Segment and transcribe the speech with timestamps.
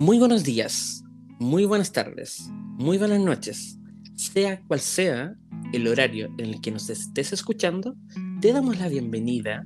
[0.00, 1.04] Muy buenos días,
[1.38, 2.48] muy buenas tardes,
[2.78, 3.78] muy buenas noches.
[4.14, 5.34] Sea cual sea
[5.74, 7.94] el horario en el que nos estés escuchando,
[8.40, 9.62] te damos la bienvenida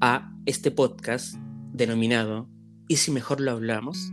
[0.00, 1.36] a este podcast
[1.72, 2.50] denominado
[2.88, 4.10] ¿Y si mejor lo hablamos?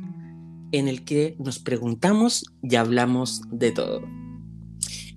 [0.73, 4.03] en el que nos preguntamos y hablamos de todo.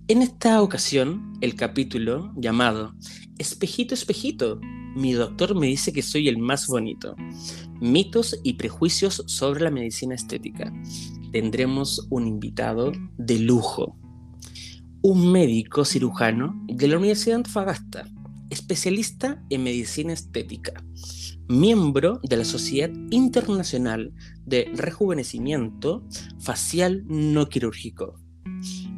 [0.09, 2.95] En esta ocasión, el capítulo llamado
[3.37, 4.59] Espejito, espejito,
[4.95, 7.15] mi doctor me dice que soy el más bonito.
[7.81, 10.73] Mitos y prejuicios sobre la medicina estética.
[11.33, 13.97] Tendremos un invitado de lujo.
[15.03, 18.09] Un médico cirujano de la Universidad de Antofagasta,
[18.51, 20.73] especialista en medicina estética,
[21.49, 24.13] miembro de la Sociedad Internacional
[24.45, 26.05] de Rejuvenecimiento
[26.39, 28.21] Facial No Quirúrgico.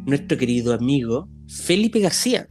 [0.07, 2.49] Nuestro querido amigo Felipe García,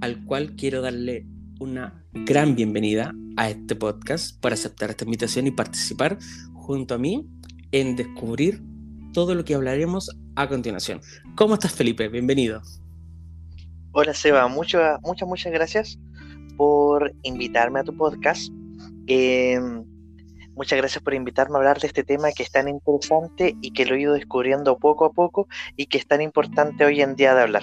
[0.00, 1.26] al cual quiero darle
[1.62, 6.18] una gran bienvenida a este podcast por aceptar esta invitación y participar
[6.54, 7.24] junto a mí
[7.70, 8.60] en descubrir
[9.12, 11.00] todo lo que hablaremos a continuación.
[11.36, 12.08] ¿Cómo estás, Felipe?
[12.08, 12.62] Bienvenido.
[13.92, 14.48] Hola, Seba.
[14.48, 16.00] Muchas, muchas, muchas gracias
[16.56, 18.52] por invitarme a tu podcast.
[19.06, 19.84] Em,
[20.56, 23.86] muchas gracias por invitarme a hablar de este tema que es tan interesante y que
[23.86, 25.46] lo he ido descubriendo poco a poco
[25.76, 27.62] y que es tan importante hoy en día de hablar.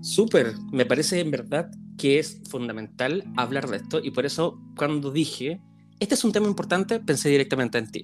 [0.00, 1.70] Súper, me parece en verdad
[2.02, 5.60] que es fundamental hablar de esto y por eso cuando dije,
[6.00, 8.02] este es un tema importante, pensé directamente en ti.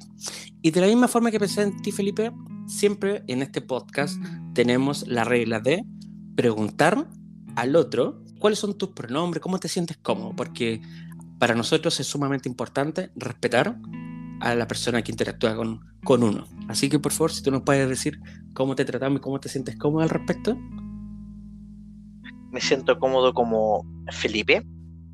[0.63, 2.31] Y de la misma forma que pensé en ti, Felipe,
[2.69, 4.17] siempre en este podcast
[4.55, 5.85] tenemos la regla de
[6.37, 7.09] preguntar
[7.57, 10.81] al otro cuáles son tus pronombres, cómo te sientes cómodo, porque
[11.41, 13.81] para nosotros es sumamente importante respetar
[14.39, 16.47] a la persona que interactúa con, con uno.
[16.69, 18.21] Así que por favor, si tú nos puedes decir
[18.55, 20.57] cómo te tratamos y cómo te sientes cómodo al respecto
[22.51, 24.65] me siento cómodo como Felipe,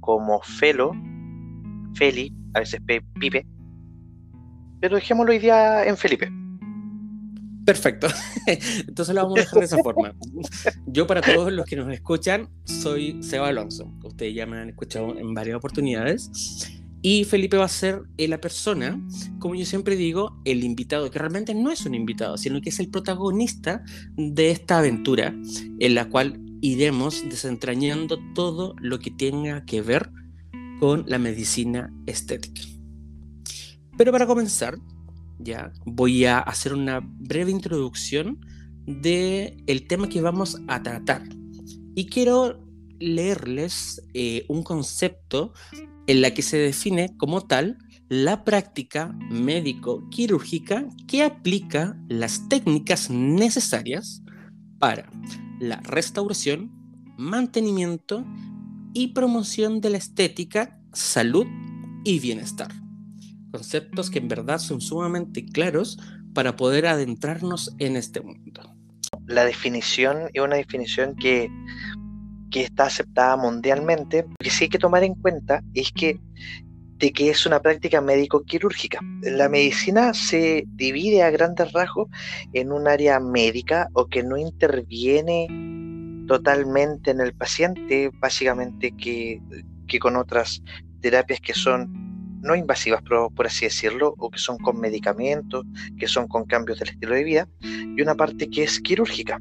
[0.01, 0.93] como Felo,
[1.95, 2.81] Feli, a veces
[3.19, 3.47] Pipe,
[4.81, 6.31] pero dejémoslo hoy día en Felipe.
[7.65, 8.09] Perfecto.
[8.87, 10.15] Entonces lo vamos a dejar de esa forma.
[10.87, 13.91] Yo, para todos los que nos escuchan, soy Seba Alonso.
[14.03, 16.31] Ustedes ya me han escuchado en varias oportunidades.
[17.01, 18.99] Y Felipe va a ser la persona,
[19.39, 22.81] como yo siempre digo, el invitado, que realmente no es un invitado, sino que es
[22.81, 23.83] el protagonista
[24.17, 25.35] de esta aventura,
[25.81, 30.11] en la cual iremos desentrañando todo lo que tenga que ver
[30.81, 32.63] con la medicina estética.
[33.99, 34.79] Pero para comenzar,
[35.39, 38.41] ya voy a hacer una breve introducción
[38.87, 41.23] de el tema que vamos a tratar.
[41.95, 42.59] Y quiero
[42.99, 45.53] leerles eh, un concepto
[46.07, 47.77] en la que se define como tal
[48.09, 54.23] la práctica médico-quirúrgica que aplica las técnicas necesarias
[54.79, 55.11] para
[55.61, 56.71] la restauración,
[57.17, 58.25] mantenimiento
[58.93, 61.47] y promoción de la estética, salud
[62.05, 62.73] y bienestar.
[63.51, 65.99] Conceptos que en verdad son sumamente claros
[66.35, 68.75] para poder adentrarnos en este mundo.
[69.27, 71.49] La definición es una definición que,
[72.51, 74.25] que está aceptada mundialmente.
[74.29, 76.21] Lo que sí hay que tomar en cuenta es que
[76.99, 79.01] de que es una práctica médico-quirúrgica.
[79.23, 82.09] La medicina se divide a grandes rasgos
[82.53, 85.49] en un área médica o que no interviene
[86.27, 89.41] totalmente en el paciente, básicamente que,
[90.01, 90.63] con otras
[91.01, 92.03] terapias que son
[92.43, 95.65] no invasivas, por, por, así decirlo, o que son con medicamentos,
[95.99, 99.41] que son con cambios del estilo de vida, y una parte que es quirúrgica,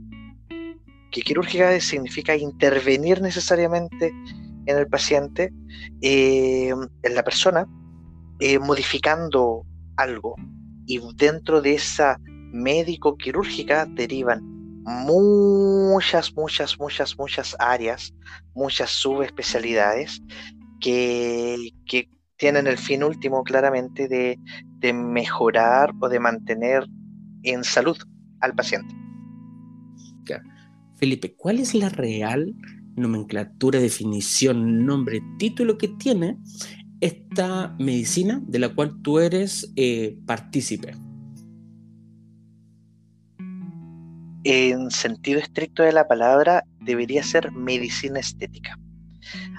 [1.11, 4.13] que quirúrgica significa intervenir necesariamente
[4.66, 5.51] en el paciente,
[6.01, 7.68] eh, en la persona,
[8.40, 9.66] eh, modificando
[9.97, 10.35] algo.
[10.85, 12.19] Y dentro de esa
[12.51, 14.41] médico quirúrgica derivan
[14.84, 18.13] muchas, muchas, muchas, muchas áreas,
[18.53, 20.22] muchas subespecialidades
[20.80, 24.38] que, que tienen el fin último claramente de,
[24.80, 26.85] de mejorar o de mantener
[27.44, 27.97] en salud
[28.41, 28.94] al paciente.
[30.95, 32.56] Felipe, ¿cuál es la real
[32.95, 36.38] nomenclatura, definición, nombre, título que tiene
[37.01, 40.95] esta medicina de la cual tú eres eh, partícipe?
[44.45, 48.77] En sentido estricto de la palabra, debería ser medicina estética.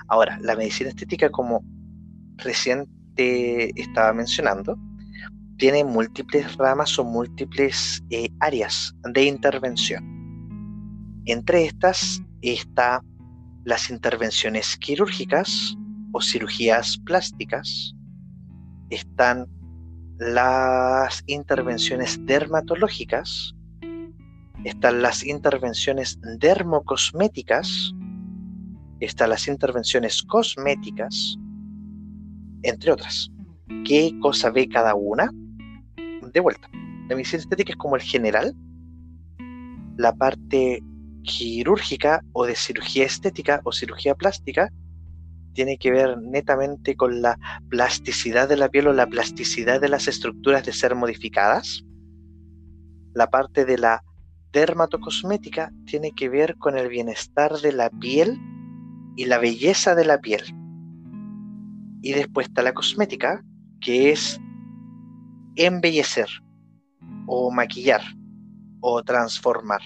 [0.08, 1.64] Ahora, la medicina estética, como
[2.36, 4.78] recién te estaba mencionando,
[5.56, 10.04] tiene múltiples ramas o múltiples eh, áreas de intervención.
[11.26, 13.02] Entre estas está
[13.64, 15.76] las intervenciones quirúrgicas
[16.12, 17.94] o cirugías plásticas,
[18.90, 19.46] están
[20.18, 23.54] las intervenciones dermatológicas,
[24.64, 27.92] están las intervenciones dermocosméticas,
[29.00, 31.36] están las intervenciones cosméticas,
[32.62, 33.30] entre otras.
[33.84, 35.30] ¿Qué cosa ve cada una?
[36.32, 36.68] de vuelta,
[37.08, 38.56] la medicina estética es como el general,
[39.96, 40.82] la parte
[41.24, 44.70] quirúrgica o de cirugía estética o cirugía plástica
[45.54, 47.38] tiene que ver netamente con la
[47.68, 51.84] plasticidad de la piel o la plasticidad de las estructuras de ser modificadas.
[53.14, 54.02] La parte de la
[54.52, 58.38] dermatocosmética tiene que ver con el bienestar de la piel
[59.16, 60.42] y la belleza de la piel.
[62.02, 63.42] Y después está la cosmética,
[63.80, 64.40] que es
[65.56, 66.28] embellecer
[67.26, 68.02] o maquillar
[68.80, 69.80] o transformar.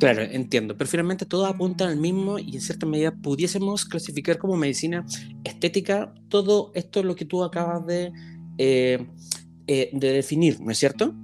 [0.00, 0.78] Claro, entiendo.
[0.78, 5.04] Pero finalmente todos apuntan al mismo y en cierta medida pudiésemos clasificar como medicina
[5.44, 8.10] estética todo esto lo que tú acabas de,
[8.56, 9.06] eh,
[9.66, 11.14] eh, de definir, ¿no es cierto?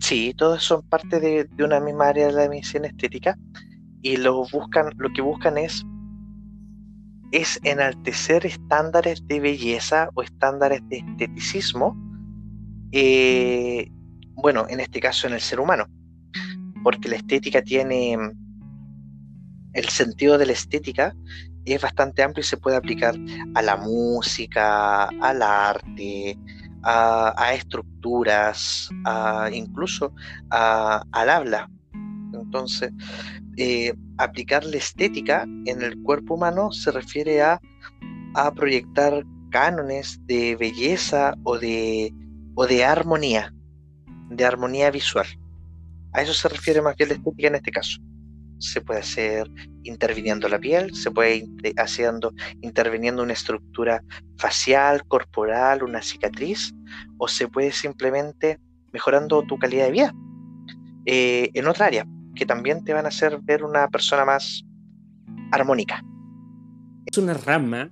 [0.00, 3.38] Sí, todos son parte de, una misma área de la medicina estética
[4.02, 5.82] y lo buscan, lo que buscan es
[7.32, 11.96] es enaltecer estándares de belleza o estándares de esteticismo,
[12.92, 13.90] eh,
[14.34, 15.86] bueno, en este caso en el ser humano
[16.86, 18.16] porque la estética tiene,
[19.72, 21.16] el sentido de la estética
[21.64, 23.16] es bastante amplio y se puede aplicar
[23.56, 26.38] a la música, al arte,
[26.84, 28.88] a, estructuras,
[29.52, 30.14] incluso
[30.50, 31.68] al habla.
[32.32, 32.92] Entonces,
[33.56, 37.60] eh, aplicar la estética en el cuerpo humano se refiere a,
[38.54, 41.58] proyectar cánones de belleza o
[42.54, 43.52] o de armonía,
[44.30, 45.26] de armonía visual.
[46.16, 48.00] A eso se refiere más bien la estética en este caso.
[48.58, 49.50] Se puede hacer
[49.82, 51.46] interviniendo la piel, se puede
[51.76, 52.32] haciendo
[52.62, 54.02] interviniendo una estructura
[54.38, 56.72] facial, corporal, una cicatriz,
[57.18, 58.58] o se puede simplemente
[58.94, 60.14] mejorando tu calidad de vida
[61.04, 64.64] eh, en otra área, que también te van a hacer ver una persona más
[65.52, 66.02] armónica.
[67.04, 67.90] Es una rama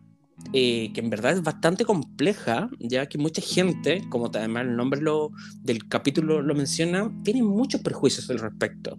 [0.53, 5.01] eh, que en verdad es bastante compleja, ya que mucha gente, como además el nombre
[5.01, 5.33] lo,
[5.63, 8.99] del capítulo lo menciona, tiene muchos prejuicios al respecto.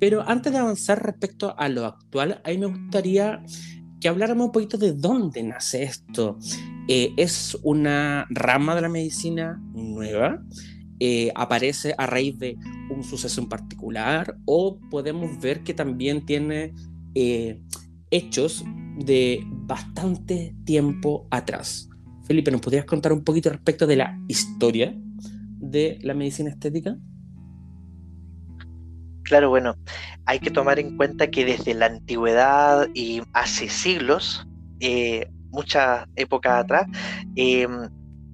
[0.00, 3.42] Pero antes de avanzar respecto a lo actual, a mí me gustaría
[4.00, 6.38] que habláramos un poquito de dónde nace esto.
[6.88, 10.42] Eh, ¿Es una rama de la medicina nueva?
[11.00, 12.56] Eh, ¿Aparece a raíz de
[12.90, 14.36] un suceso en particular?
[14.46, 16.74] ¿O podemos ver que también tiene
[18.10, 18.64] hechos
[18.98, 21.88] de bastante tiempo atrás.
[22.24, 24.94] Felipe, ¿nos podrías contar un poquito respecto de la historia
[25.60, 26.96] de la medicina estética?
[29.22, 29.76] Claro, bueno,
[30.24, 34.46] hay que tomar en cuenta que desde la antigüedad y hace siglos,
[34.80, 36.86] eh, muchas épocas atrás,
[37.36, 37.90] em,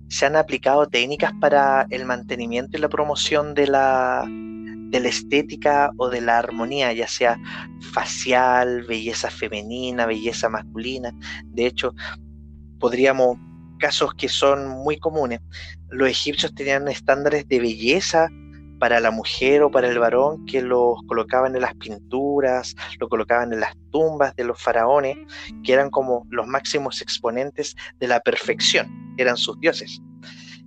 [0.09, 4.25] se han aplicado técnicas para el mantenimiento y la promoción de la,
[4.95, 7.37] de la estética o de la armonía, ya sea
[7.93, 11.13] facial, belleza femenina, belleza masculina.
[11.47, 11.93] De hecho,
[12.79, 13.37] podríamos,
[13.81, 15.41] casos que son muy comunes,
[15.91, 18.29] los egipcios tenían estándares de belleza
[18.79, 23.53] para la mujer o para el varón que los colocaban en las pinturas, lo colocaban
[23.53, 25.17] en las tumbas de los faraones,
[25.65, 30.01] que eran como los máximos exponentes de la perfección, eran sus dioses.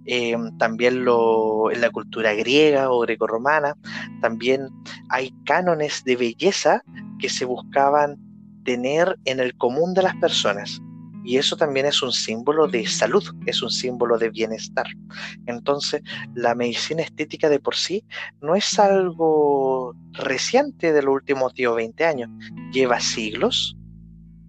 [0.08, 3.76] Em, también lo, en la cultura griega o grecorromana,
[4.22, 4.70] también
[5.10, 6.82] hay cánones de belleza
[7.20, 8.18] que se buscaban
[8.64, 10.82] tener en el común de las personas.
[11.26, 14.86] Y eso también es un símbolo de salud, es un símbolo de bienestar.
[15.46, 16.02] Entonces,
[16.36, 18.06] la medicina estética de por sí
[18.42, 22.30] no es algo reciente de los últimos 10 o 20 años,
[22.72, 23.76] lleva siglos,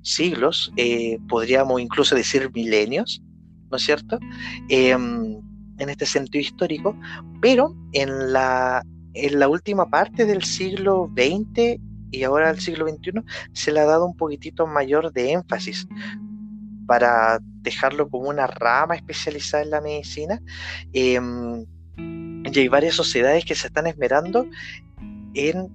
[0.02, 3.22] siglos, eh, podríamos incluso decir milenios,
[3.70, 4.18] ¿no es cierto?
[4.68, 5.37] Em,
[5.78, 6.96] en este sentido histórico,
[7.40, 11.80] pero en la, en la última parte del siglo XX
[12.10, 15.86] y ahora del siglo XXI se le ha dado un poquitito mayor de énfasis
[16.86, 20.40] para dejarlo como una rama especializada en la medicina.
[20.92, 21.66] Em,
[21.96, 24.46] y hay varias sociedades que se están esmerando
[25.34, 25.68] en,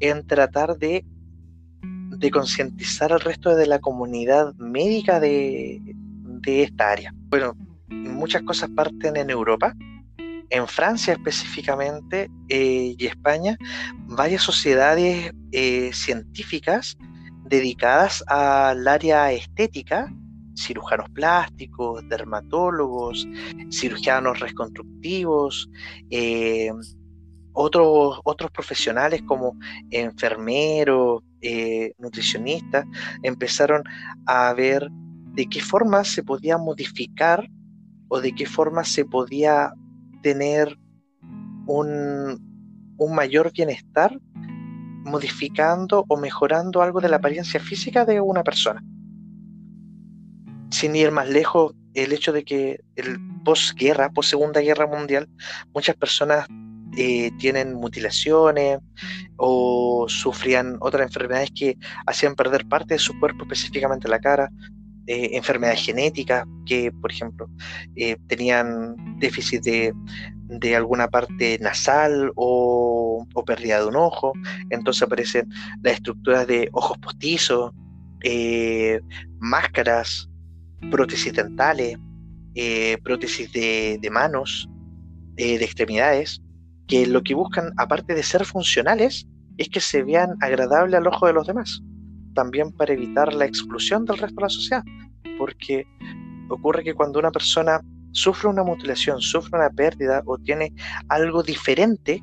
[0.00, 1.04] en tratar de,
[1.82, 7.14] de concientizar al resto de la comunidad médica de, de esta área.
[7.28, 7.56] Bueno,
[7.88, 9.74] muchas cosas parten en Europa,
[10.50, 13.56] en Francia específicamente eh, y España,
[14.06, 16.96] varias sociedades eh, científicas
[17.44, 20.12] dedicadas al área estética,
[20.54, 23.26] cirujanos plásticos, dermatólogos,
[23.70, 25.68] cirujanos reconstructivos,
[26.10, 26.70] eh,
[27.52, 29.56] otros, otros profesionales como
[29.90, 31.22] enfermeros,
[31.98, 32.84] nutricionistas,
[33.22, 33.84] empezaron
[34.26, 34.88] a ver
[35.36, 37.48] de qué forma se podía modificar
[38.08, 39.72] o de qué forma se podía
[40.22, 40.78] tener
[41.66, 42.42] un,
[43.10, 44.18] mayor bienestar
[45.04, 48.82] modificando o mejorando algo de la apariencia física de una persona.
[50.70, 52.80] Sin ir más lejos, el hecho de que
[53.44, 55.28] posguerra, post Segunda Guerra Mundial,
[55.72, 56.46] muchas personas
[56.96, 58.78] eh, tienen mutilaciones
[59.36, 64.50] o sufrían otras enfermedades que hacían perder parte de su cuerpo, específicamente la cara,
[65.06, 67.48] eh, enfermedades genéticas que, por ejemplo,
[67.96, 69.94] eh, tenían déficit de,
[70.76, 74.32] alguna parte nasal o, pérdida de un ojo.
[74.70, 75.48] Entonces aparecen
[75.82, 77.72] las estructuras de ojos postizos,
[79.38, 80.28] máscaras,
[80.90, 81.98] prótesis dentales,
[83.02, 84.68] prótesis de, de manos,
[85.36, 86.40] de extremidades
[86.86, 89.26] que lo que buscan, aparte de ser funcionales,
[89.58, 91.82] es que se vean agradables al ojo de los demás,
[92.36, 94.84] también para evitar la exclusión del resto de la sociedad,
[95.38, 95.84] porque
[96.48, 97.80] ocurre que cuando una persona
[98.12, 100.72] sufre una mutilación, sufre una pérdida o tiene
[101.08, 102.22] algo diferente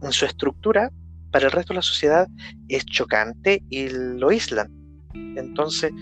[0.00, 0.90] en su estructura,
[1.30, 2.28] para el resto de la sociedad
[2.68, 4.70] es chocante y lo aíslan.
[5.36, 5.92] Entonces,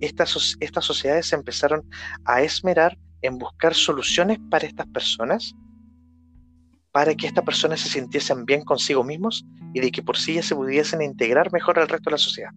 [0.00, 1.82] estas, estas sociedades empezaron
[2.24, 5.54] a esmerar en buscar soluciones para estas personas
[6.92, 10.42] para que estas personas se sintiesen bien consigo mismos y de que por sí ya
[10.42, 12.50] se pudiesen integrar mejor al resto de la sociedad.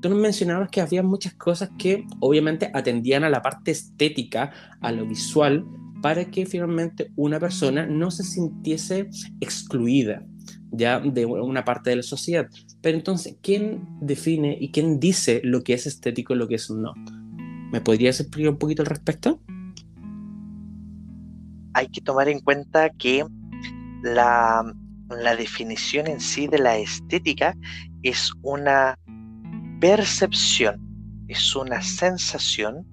[0.00, 4.92] Tú nos mencionabas que había muchas cosas que obviamente atendían a la parte estética, a
[4.92, 5.66] lo visual,
[6.00, 9.08] para que finalmente una persona no se sintiese
[9.40, 10.22] excluida
[10.70, 12.48] ya de una parte de la sociedad.
[12.82, 16.70] Pero entonces, ¿quién define y quién dice lo que es estético y lo que es
[16.70, 16.92] no?
[17.72, 19.40] ¿Me podrías explicar un poquito al respecto?
[21.76, 23.22] Hay que tomar en cuenta que
[24.02, 24.64] la,
[25.36, 27.54] definición en sí de la estética
[28.02, 28.98] es una
[29.78, 30.80] percepción,
[31.28, 32.86] es una sensación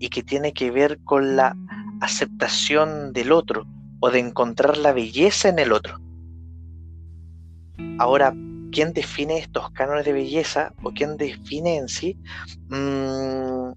[0.00, 1.56] y que tiene que ver con la
[2.00, 3.64] aceptación del otro
[4.00, 6.00] o de encontrar la belleza en el otro.
[8.00, 8.34] Ahora,
[8.72, 12.18] ¿quién define estos cánones de belleza o quién define en sí?
[12.70, 13.70] Mm,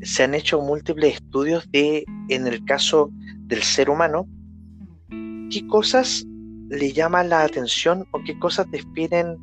[0.00, 3.12] se han hecho múltiples estudios de, en el caso
[3.46, 4.26] del ser humano,
[5.50, 6.26] qué cosas
[6.68, 9.38] le llaman la atención o qué cosas definen,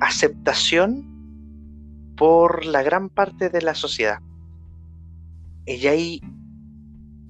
[0.00, 1.06] aceptación
[2.16, 4.18] por la gran parte de la sociedad.
[5.66, 6.20] Y ahí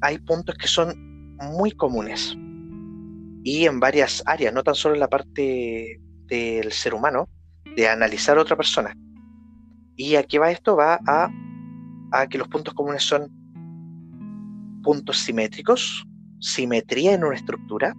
[0.01, 2.37] hay puntos que son muy comunes
[3.43, 7.29] y en varias áreas, no tan solo en la parte del ser humano,
[7.77, 8.97] de analizar a otra persona.
[9.97, 10.77] ¿Y a qué va esto?
[10.77, 13.40] Va a que los puntos comunes son
[14.83, 16.05] puntos simétricos,
[16.41, 17.95] simetría en una estructura,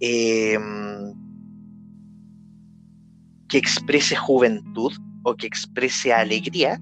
[0.00, 1.12] em,
[3.48, 4.92] que exprese juventud
[5.24, 6.80] o que exprese alegría,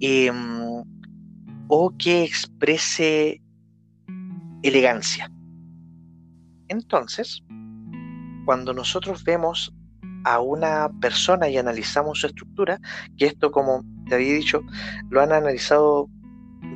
[0.00, 0.82] em,
[1.68, 3.40] o que exprese
[4.62, 5.30] elegancia.
[6.68, 7.42] Entonces,
[8.44, 9.74] cuando nosotros vemos
[10.24, 12.80] a una persona y analizamos su estructura,
[13.16, 14.62] que esto, como te había dicho,
[15.10, 16.08] lo han analizado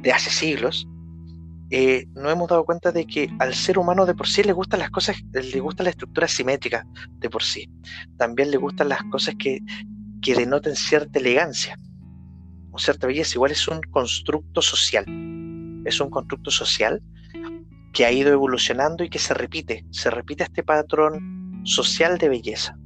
[0.02, 0.86] de hace siglos,
[1.70, 4.80] eh, no hemos dado cuenta de que al ser humano de por sí le gustan
[4.80, 6.86] las cosas, le gusta la estructura simétrica
[7.18, 7.70] de por sí.
[8.16, 9.60] También le gustan las cosas que,
[10.22, 11.78] que denoten cierta elegancia
[12.70, 13.32] o cierta belleza.
[13.34, 15.04] Igual es un constructo social.
[15.84, 17.02] Es un constructo social
[17.92, 19.84] que ha ido evolucionando y que se repite.
[19.90, 22.78] Se repite este patrón social de belleza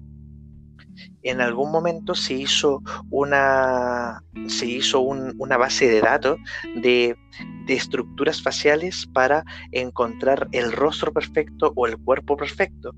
[1.23, 6.39] en algún momento se hizo una, se hizo una base de datos
[6.77, 7.17] de,
[7.69, 12.95] estructuras faciales para encontrar el rostro perfecto o el cuerpo perfecto.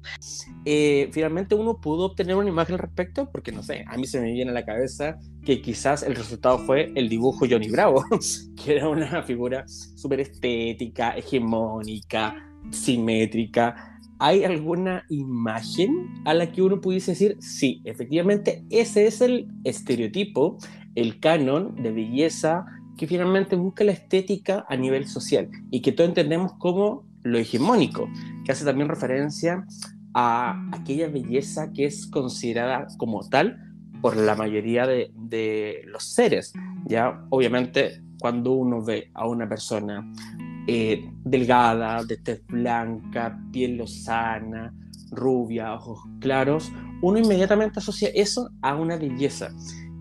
[0.64, 4.20] Eh, finalmente uno pudo obtener una imagen al respecto, porque no sé, a mí se
[4.20, 8.04] me viene a la cabeza que quizás el resultado fue el dibujo Johnny Bravo,
[8.64, 12.34] que era una figura súper estética, hegemónica,
[12.70, 13.93] simétrica
[14.24, 20.56] ¿hay alguna imagen a la que uno pudiese decir, sí, efectivamente, ese es el estereotipo,
[20.94, 22.64] el canon de belleza
[22.96, 28.08] que finalmente busca la estética a nivel social y que todos entendemos como lo hegemónico,
[28.46, 29.66] que hace también referencia
[30.14, 33.58] a aquella belleza que es considerada como tal
[34.00, 36.54] por la mayoría de, de los seres.
[36.86, 40.10] Ya, obviamente, cuando uno ve a una persona
[40.66, 44.74] eh, delgada, de tez blanca, piel lozana,
[45.10, 49.50] rubia, ojos claros, uno inmediatamente asocia eso a una belleza.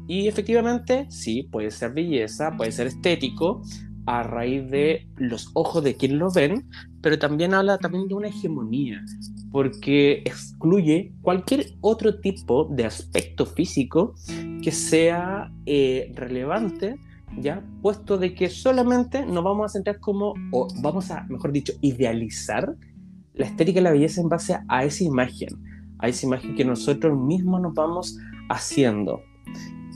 [0.08, 3.62] Y efectivamente, sí, puede ser belleza, puede ser estético,
[4.05, 6.65] a raíz de los ojos de quien lo ven,
[7.01, 9.03] pero también habla también de una hegemonía,
[9.51, 14.13] porque excluye cualquier otro tipo de aspecto físico
[14.62, 16.98] que sea eh, relevante
[17.39, 17.63] ¿ya?
[17.81, 22.75] Puesto de que solamente nos vamos a centrar como, o vamos a, mejor dicho, idealizar
[23.33, 25.49] la estética y la belleza en base a esa imagen,
[25.99, 28.17] a esa imagen que nosotros mismos nos vamos
[28.49, 29.21] haciendo.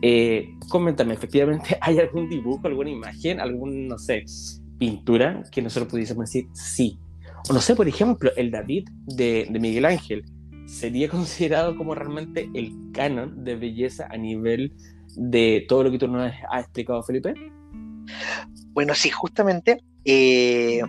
[0.02, 4.24] Eh, coméntame, efectivamente, ¿hay algún dibujo, alguna imagen, algún, no sé,
[4.78, 7.00] pintura que nosotros pudiésemos decir sí?
[7.50, 10.26] O no sé, por ejemplo, el David de, de Miguel Ángel,
[10.66, 14.74] ¿sería considerado como realmente el canon de belleza a nivel
[15.16, 17.34] de todo lo que tú nos has explicado, Felipe?
[18.72, 20.82] Bueno, sí, justamente, eh,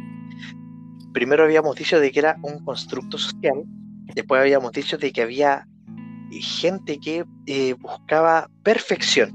[1.12, 3.64] primero habíamos dicho de que era un constructo social,
[4.14, 5.66] después habíamos dicho de que había
[6.30, 9.34] gente que eh, buscaba perfección,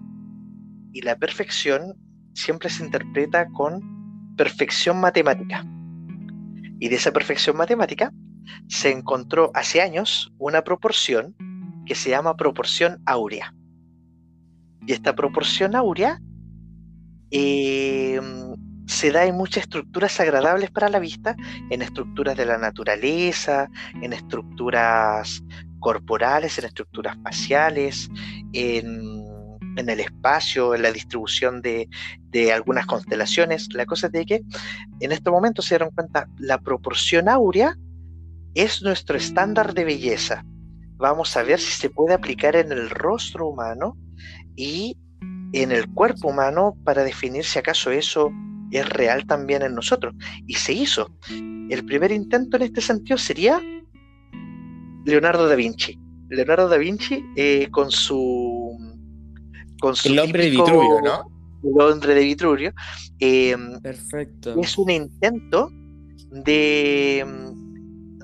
[0.94, 1.96] y la perfección
[2.34, 5.66] siempre se interpreta con perfección matemática.
[6.80, 8.12] Y de esa perfección matemática
[8.68, 11.36] se encontró hace años una proporción
[11.86, 13.54] que se llama proporción áurea.
[14.86, 16.20] Y esta proporción áurea
[17.32, 21.36] em, se da en muchas estructuras agradables para la vista,
[21.70, 23.70] en estructuras de la naturaleza,
[24.02, 25.44] en estructuras
[25.80, 28.10] corporales, en estructuras faciales,
[28.54, 29.24] en,
[29.76, 31.90] el espacio, en la distribución de,
[32.30, 33.74] de, algunas constelaciones.
[33.74, 34.42] La cosa es de que
[35.00, 37.76] en este momento se dieron cuenta, la proporción áurea
[38.54, 40.46] es nuestro estándar de belleza.
[40.98, 43.98] Vamos a ver si se puede aplicar en el rostro humano
[44.56, 44.98] y
[45.54, 48.32] en el cuerpo humano para definir si acaso eso
[48.72, 50.16] es real también en nosotros.
[50.48, 51.12] Y se hizo.
[51.70, 53.62] El primer intento en este sentido sería
[55.06, 56.00] Leonardo da Vinci.
[56.30, 58.78] Leonardo da Vinci eh, con su...
[59.80, 61.30] Con su el hombre de Vitruvio, ¿no?
[61.64, 62.74] El hombre de Vitruvio.
[63.20, 64.60] Em, Perfecto.
[64.60, 65.70] Es un intento
[66.32, 67.26] de,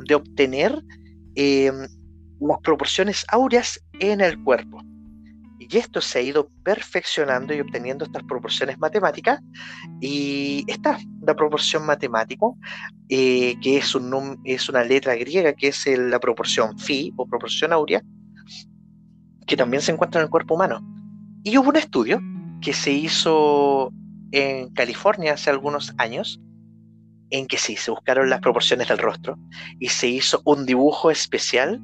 [0.05, 0.81] de obtener
[1.35, 1.75] em,
[2.39, 4.81] las proporciones áureas en el cuerpo.
[5.71, 9.39] Y esto se ha ido perfeccionando y obteniendo estas proporciones matemáticas.
[10.01, 12.47] Y está la proporción matemática,
[13.07, 17.71] eh, que es, un, es una letra griega, que es la proporción phi o proporción
[17.71, 18.01] áurea,
[19.45, 20.81] que también se encuentra en el cuerpo humano.
[21.43, 22.19] Y hubo un estudio
[22.61, 23.93] que se hizo
[24.31, 26.41] en California hace algunos años,
[27.29, 29.37] en que sí, se buscaron las proporciones del rostro
[29.79, 31.79] y se hizo un dibujo especial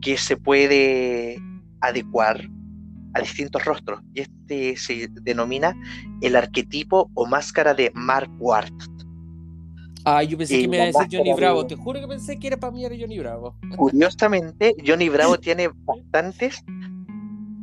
[0.00, 1.38] que se puede
[1.80, 2.48] adecuar
[3.14, 4.00] a distintos rostros.
[4.14, 5.74] Y este se denomina
[6.20, 8.72] el arquetipo o máscara de Mark Ward.
[10.04, 11.66] Ah, yo pensé que me iba a decir Johnny Bravo.
[11.66, 13.56] Te juro que pensé que era para mí era Johnny Bravo.
[13.76, 16.64] Curiosamente, Johnny Bravo tiene bastantes,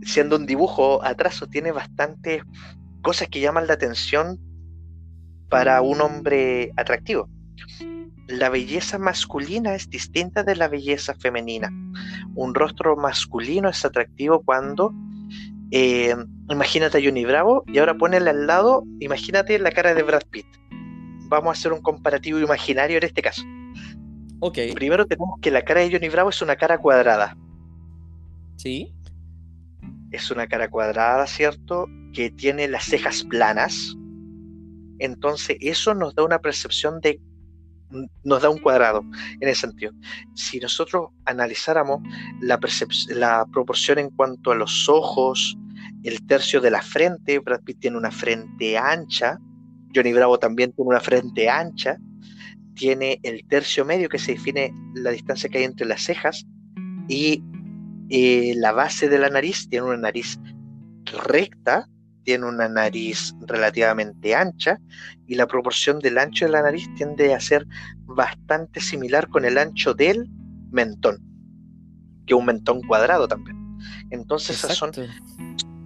[0.04, 2.44] siendo un dibujo atraso, tiene bastantes
[3.02, 4.40] cosas que llaman la atención
[5.50, 7.30] para un hombre atractivo.
[8.28, 11.70] La belleza masculina es distinta de la belleza femenina.
[12.34, 14.94] Un rostro masculino es atractivo cuando
[15.78, 16.16] eh,
[16.50, 20.46] imagínate a Johnny Bravo y ahora ponele al lado, imagínate la cara de Brad Pitt.
[21.28, 23.44] Vamos a hacer un comparativo imaginario en este caso.
[24.40, 24.58] Ok.
[24.74, 27.36] Primero tenemos que la cara de Johnny Bravo es una cara cuadrada.
[28.56, 28.96] Sí.
[30.12, 31.88] Es una cara cuadrada, ¿cierto?
[32.14, 33.98] Que tiene las cejas planas.
[35.00, 37.20] Entonces eso nos da una percepción de
[38.24, 39.04] nos da un cuadrado
[39.42, 39.92] en ese sentido.
[40.36, 42.02] Si nosotros analizáramos
[42.40, 42.58] la,
[43.10, 45.58] la proporción en cuanto a los ojos,
[46.06, 49.38] el tercio de la frente, Brad Pitt tiene una frente ancha,
[49.94, 51.98] Johnny Bravo también tiene una frente ancha,
[52.76, 56.46] tiene el tercio medio que se define la distancia que hay entre las cejas
[57.08, 57.44] y
[58.10, 60.40] eh, la base de la nariz tiene una nariz
[61.28, 61.88] recta
[62.26, 64.80] tiene una nariz relativamente ancha
[65.28, 67.66] y la proporción del ancho de la nariz tiende a ser
[68.02, 70.28] bastante similar con el ancho del
[70.72, 71.20] mentón,
[72.26, 73.56] que un mentón cuadrado también.
[74.10, 74.92] Entonces esas son,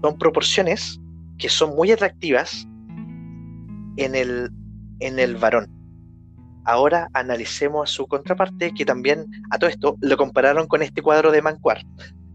[0.02, 1.00] son proporciones
[1.38, 2.68] que son muy atractivas
[3.98, 4.50] en el,
[5.00, 5.68] en el varón.
[6.66, 11.32] Ahora analicemos a su contraparte, que también a todo esto lo compararon con este cuadro
[11.32, 11.86] de Mancuart.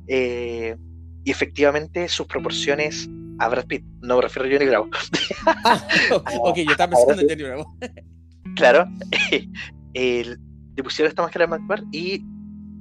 [0.08, 0.76] Eh,
[1.24, 4.88] y efectivamente sus proporciones a Brad Pitt, no me refiero a Johnny Bravo.
[5.46, 5.86] Ah,
[6.42, 7.76] ok, yo estaba pensando en Johnny Bravo.
[8.56, 8.88] claro,
[9.94, 10.38] el,
[10.76, 12.24] le pusieron esta máscara de McQuarrie y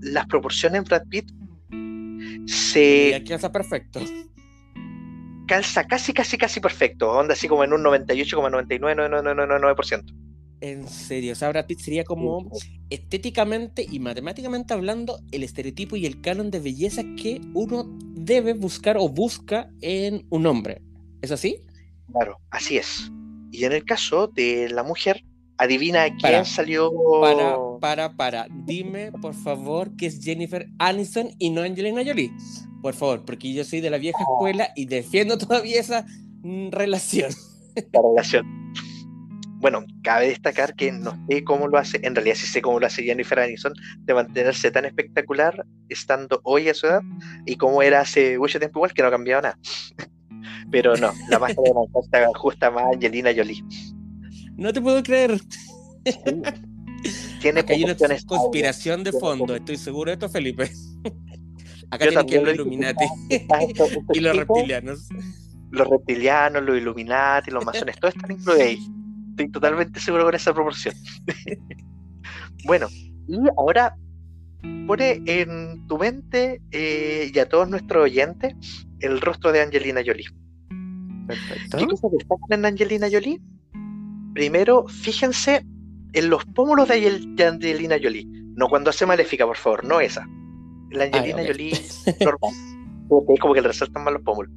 [0.02, 1.32] las proporciones en Brad Pitt
[2.46, 3.17] se.
[3.17, 4.02] Y calza perfecto.
[5.47, 7.12] Calza casi, casi, casi perfecto.
[7.12, 10.13] Onda así como en un 98,999999%.
[10.62, 12.49] En serio, o sea, Brad Pitt sería como
[12.89, 17.84] estéticamente y matemáticamente hablando el estereotipo y el canon de belleza que uno
[18.15, 20.82] debe buscar o busca en un hombre.
[21.21, 21.65] ¿Es así?
[22.13, 23.12] Claro, así es.
[23.51, 25.25] Y en el caso de la mujer,
[25.58, 26.92] adivina quién salió.
[27.22, 28.48] Para, para, para.
[28.66, 32.32] Dime, por favor, que es Jennifer Aniston y no Angelina Jolie.
[32.82, 36.06] Por favor, porque yo soy de la vieja escuela y defiendo todavía esa
[36.44, 37.32] mm, relación.
[37.76, 38.74] La relación.
[39.60, 42.86] bueno, cabe destacar que no sé cómo lo hace, en realidad sí sé cómo lo
[42.86, 47.02] hace Jennifer Aniston, de mantenerse tan espectacular estando hoy a su edad
[47.46, 49.58] y como era hace mucho tiempo igual que no ha cambiado nada.
[50.72, 53.63] Pero no, la máscara de Minecraft ajusta más a Angelina Jolie.
[54.58, 55.39] No te puedo creer.
[57.42, 60.72] Tiene Acá hay una conspiración de fondo, estoy seguro de esto, Felipe.
[61.92, 63.06] Acá tienen que los Illuminati
[64.13, 65.10] y los reptilianos.
[65.72, 68.80] Los reptilianos, los Illuminati, los masones, todos están incluidos ahí.
[69.32, 70.96] Estoy totalmente seguro con esa proporción.
[72.66, 72.88] bueno,
[73.28, 73.96] y ahora
[74.88, 78.56] pone en tu mente eh, y a todos nuestros oyentes
[79.00, 80.30] el rostro de Angelina Jolie.
[81.28, 81.78] Perfecto.
[81.78, 83.42] ¿Qué cosas destacan en Angelina Jolie?
[84.34, 85.65] Primero, fíjense
[86.13, 88.28] en los pómulos de, Angelina Jolie.
[88.56, 90.28] No cuando hace maléfica, por favor, no esa.
[90.91, 91.72] La Angelina Jolie
[92.22, 92.52] normal.
[93.30, 94.52] es como que le resaltan más los pómulos.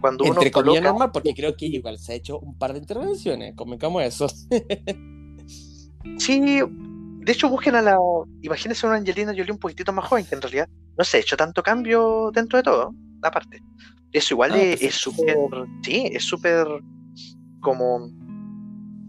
[0.00, 0.80] Cuando uno Entre coloca...
[0.80, 3.54] normal, porque creo que igual se ha hecho un par de intervenciones.
[3.54, 4.26] Convencamos eso.
[6.18, 7.98] sí, de hecho, busquen a la.
[8.40, 11.36] Imagínense una Angelina Jolie un poquitito más joven, que en realidad no se ha hecho
[11.36, 13.62] tanto cambio dentro de todo, aparte.
[14.12, 15.36] Eso igual ah, es súper.
[15.82, 16.66] Sí, es súper
[17.60, 18.10] como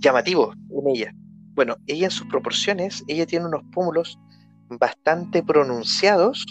[0.02, 1.14] llamativo en ella.
[1.54, 4.18] Bueno, ella en sus proporciones, ella tiene unos pómulos
[4.70, 6.46] bastante pronunciados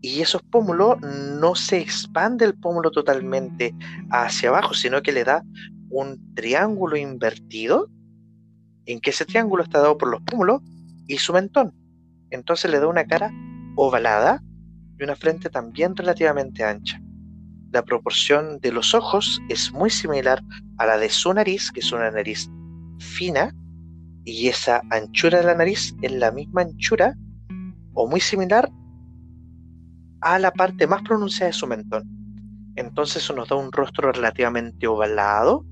[0.00, 3.74] y esos pómulos no se expande el pómulo totalmente
[4.10, 5.42] hacia abajo, sino que le da
[5.90, 7.88] un triángulo invertido,
[8.84, 10.60] en que ese triángulo está dado por los pómulos
[11.06, 11.72] y su mentón.
[12.30, 13.32] Entonces le da una cara
[13.76, 14.42] ovalada
[14.98, 17.00] y una frente también relativamente ancha.
[17.72, 20.42] La proporción de los ojos es muy similar
[20.78, 22.48] a la de su nariz, que es una nariz
[22.98, 23.54] fina,
[24.24, 27.14] y esa anchura de la nariz es la misma anchura
[27.94, 28.70] o muy similar
[30.20, 32.04] a la parte más pronunciada de su mentón.
[32.76, 35.64] Entonces eso nos da un rostro relativamente ovalado,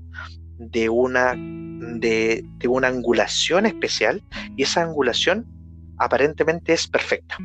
[0.57, 4.23] de una, de, de una angulación especial,
[4.55, 5.45] y esa angulación
[5.97, 7.37] aparentemente es perfecta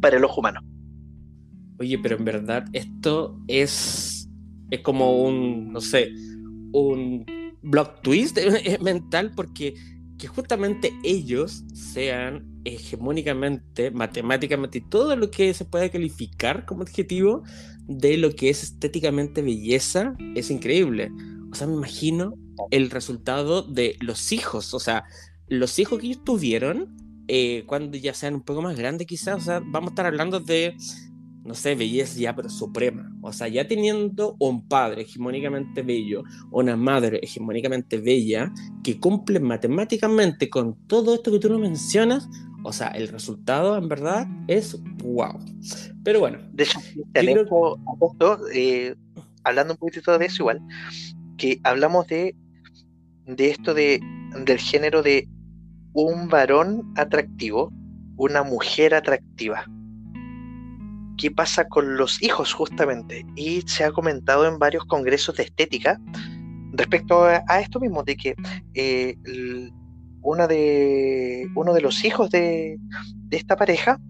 [0.00, 0.60] para el ojo humano.
[1.78, 4.28] Oye, pero en verdad esto es,
[4.70, 6.12] es como un, no sé,
[6.72, 7.24] un
[7.62, 8.38] block twist
[8.80, 9.74] mental porque
[10.18, 17.44] que justamente ellos sean hegemónicamente, matemáticamente y todo lo que se puede calificar como adjetivo
[17.86, 21.10] de lo que es estéticamente belleza es increíble.
[21.50, 22.34] O sea, me imagino
[22.70, 25.04] el resultado de los hijos, o sea,
[25.46, 26.96] los hijos que ellos tuvieron
[27.28, 30.40] eh, cuando ya sean un poco más grandes quizás, o sea, vamos a estar hablando
[30.40, 30.74] de
[31.48, 33.10] no sé, belleza ya, pero suprema.
[33.22, 38.52] O sea, ya teniendo un padre hegemónicamente bello, una madre hegemónicamente bella,
[38.84, 42.28] que cumple matemáticamente con todo esto que tú no mencionas,
[42.64, 45.38] o sea, el resultado en verdad es wow.
[46.04, 46.38] Pero bueno.
[46.52, 46.80] De hecho,
[48.52, 48.94] eh,
[49.42, 50.60] hablando un poquito de eso igual,
[51.38, 52.36] que hablamos de,
[53.24, 54.00] de esto de,
[54.44, 55.26] del género de
[55.94, 57.72] un varón atractivo,
[58.18, 59.64] una mujer atractiva
[61.18, 63.26] qué pasa con los hijos justamente.
[63.36, 66.00] Y se ha comentado en varios congresos de estética
[66.72, 68.34] respecto a, esto mismo, de que
[68.74, 69.16] eh,
[70.48, 72.78] de, uno de los hijos de,
[73.30, 74.00] esta pareja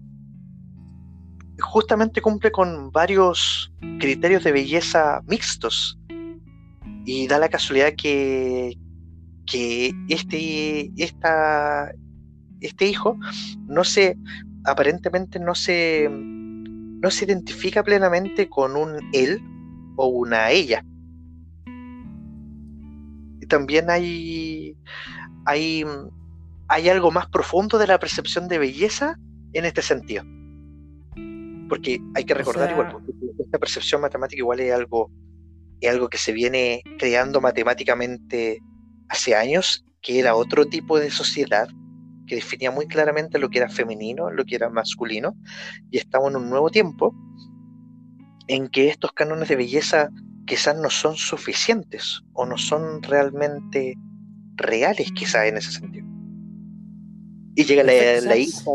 [1.59, 5.97] justamente cumple con varios criterios de belleza mixtos.
[7.05, 8.77] Y da la casualidad que,
[9.45, 11.91] que este, esta,
[12.61, 13.17] este hijo
[13.67, 14.15] no se,
[14.65, 16.07] aparentemente no se
[17.01, 19.41] no se identifica plenamente con un él
[19.95, 20.83] o una ella.
[23.41, 24.75] Y también hay,
[25.45, 25.85] hay,
[26.67, 29.17] hay algo más profundo de la percepción de belleza
[29.53, 30.23] en este sentido.
[31.69, 32.97] Porque hay que recordar igual,
[33.39, 35.11] esta percepción matemática igual es algo,
[35.79, 38.59] es algo que se viene creando matemáticamente
[39.07, 41.69] hace años, que era otro tipo de sociedad
[42.29, 45.35] que definía muy claramente lo que era femenino, lo que era masculino,
[45.91, 47.13] y estamos en un nuevo tiempo
[48.47, 50.09] en que estos cánones de belleza
[50.45, 53.95] quizás no son suficientes o no son realmente
[54.55, 56.07] reales quizás en ese sentido.
[57.55, 58.71] Y llega la, hija,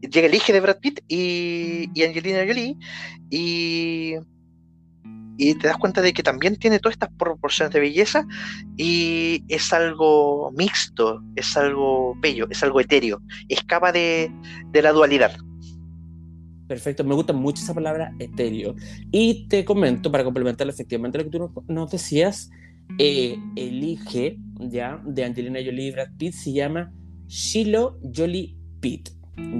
[0.00, 2.76] llega el hijo de Brad Pitt y, y Angelina Jolie
[3.28, 4.14] y
[5.38, 8.26] y te das cuenta de que también tiene todas estas proporciones de belleza
[8.76, 14.30] y es algo mixto, es algo bello, es algo etéreo, escapa de,
[14.72, 15.36] la dualidad.
[16.66, 18.74] Perfecto, me gusta mucho esa palabra etéreo.
[19.10, 22.50] Y te comento, para complementar efectivamente lo que tú nos decías,
[22.98, 26.92] eh, elige ya de Angelina Jolie y Brad Pitt se llama
[27.28, 29.10] Shiloh Jolie Pitt.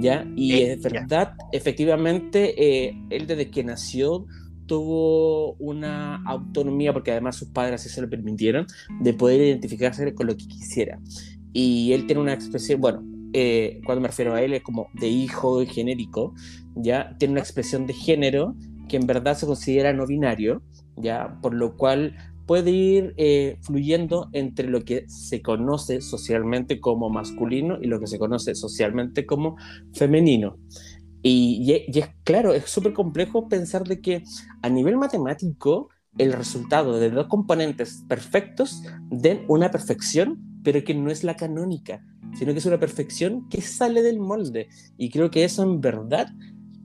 [0.01, 0.27] ¿ya?
[0.35, 4.25] Y es verdad, efectivamente, eh, él desde que nació
[4.69, 8.67] tuvo una autonomía, porque además sus padres así se lo permitieron,
[9.01, 10.99] de poder identificarse con lo que quisiera.
[11.51, 13.03] Y él tiene una expresión, bueno,
[13.33, 16.35] eh, cuando me refiero a él es como de hijo genérico,
[16.75, 18.55] ya tiene una expresión de género
[18.87, 20.61] que en verdad se considera no binario,
[20.95, 27.09] ya por lo cual puede ir eh, fluyendo entre lo que se conoce socialmente como
[27.09, 29.57] masculino y lo que se conoce socialmente como
[29.93, 30.57] femenino.
[31.21, 34.23] Y, y es claro, es súper complejo pensar de que
[34.61, 41.11] a nivel matemático el resultado de dos componentes perfectos den una perfección, pero que no
[41.11, 42.03] es la canónica,
[42.37, 44.69] sino que es una perfección que sale del molde.
[44.97, 46.27] Y creo que eso en verdad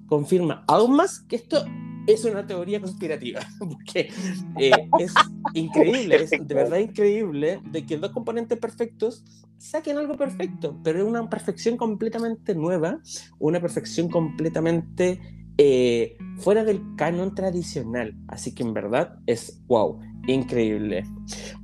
[0.06, 1.64] confirma aún más que esto
[2.06, 4.10] es una teoría conspirativa, porque
[4.58, 5.14] eh, es
[5.54, 9.24] increíble, es de verdad increíble de que dos componentes perfectos
[9.58, 13.00] saquen algo perfecto, pero es una perfección completamente nueva,
[13.38, 15.20] una perfección completamente
[15.56, 18.14] eh, fuera del canon tradicional.
[18.28, 21.04] Así que en verdad es wow, increíble.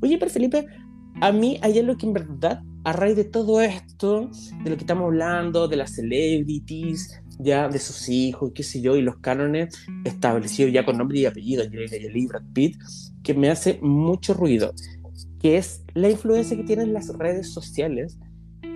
[0.00, 0.66] Oye, pero Felipe,
[1.20, 4.30] a mí hay algo que en verdad a raíz de todo esto,
[4.62, 8.96] de lo que estamos hablando, de las celebrities, ya de sus hijos, qué sé yo,
[8.96, 9.74] y los cánones
[10.04, 12.76] establecidos ya con nombre y apellido, Angelina Jolie, Brad Pitt,
[13.22, 14.72] que me hace mucho ruido,
[15.40, 18.18] que es la influencia que tienen las redes sociales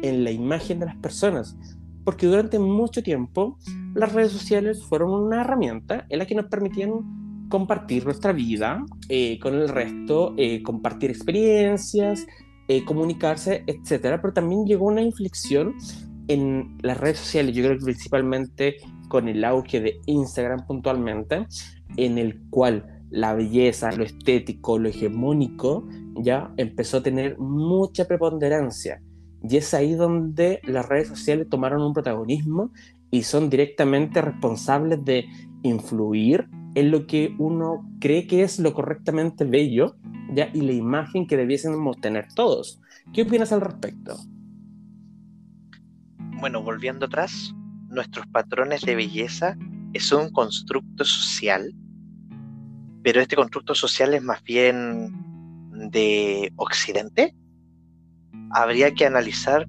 [0.03, 1.57] en la imagen de las personas.
[2.05, 3.59] Porque durante mucho tiempo
[3.95, 9.39] las redes sociales fueron una herramienta en la que nos permitían compartir nuestra vida eh,
[9.39, 12.27] con el resto, eh, compartir experiencias,
[12.69, 15.75] eh, comunicarse, etcétera, pero también llegó una inflexión
[16.29, 18.77] en las redes sociales, yo creo que principalmente
[19.09, 21.47] con el auge de Instagram puntualmente,
[21.97, 29.01] en el cual la belleza, lo estético, lo hegemónico, ya empezó a tener mucha preponderancia.
[29.49, 32.71] Y es ahí donde las redes sociales tomaron un protagonismo
[33.11, 35.27] y son directamente responsables de
[35.63, 39.97] influir en lo que uno cree que es lo correctamente bello
[40.35, 40.51] ¿ya?
[40.53, 42.81] y la imagen que debiésemos tener todos.
[43.13, 44.17] ¿Qué opinas al respecto?
[46.41, 47.55] Bueno, volviendo atrás,
[47.89, 49.57] nuestros patrones de belleza
[49.93, 51.75] es un constructo social,
[53.03, 55.13] pero este constructo social es más bien
[55.91, 57.35] de Occidente.
[58.51, 59.67] Habría que analizar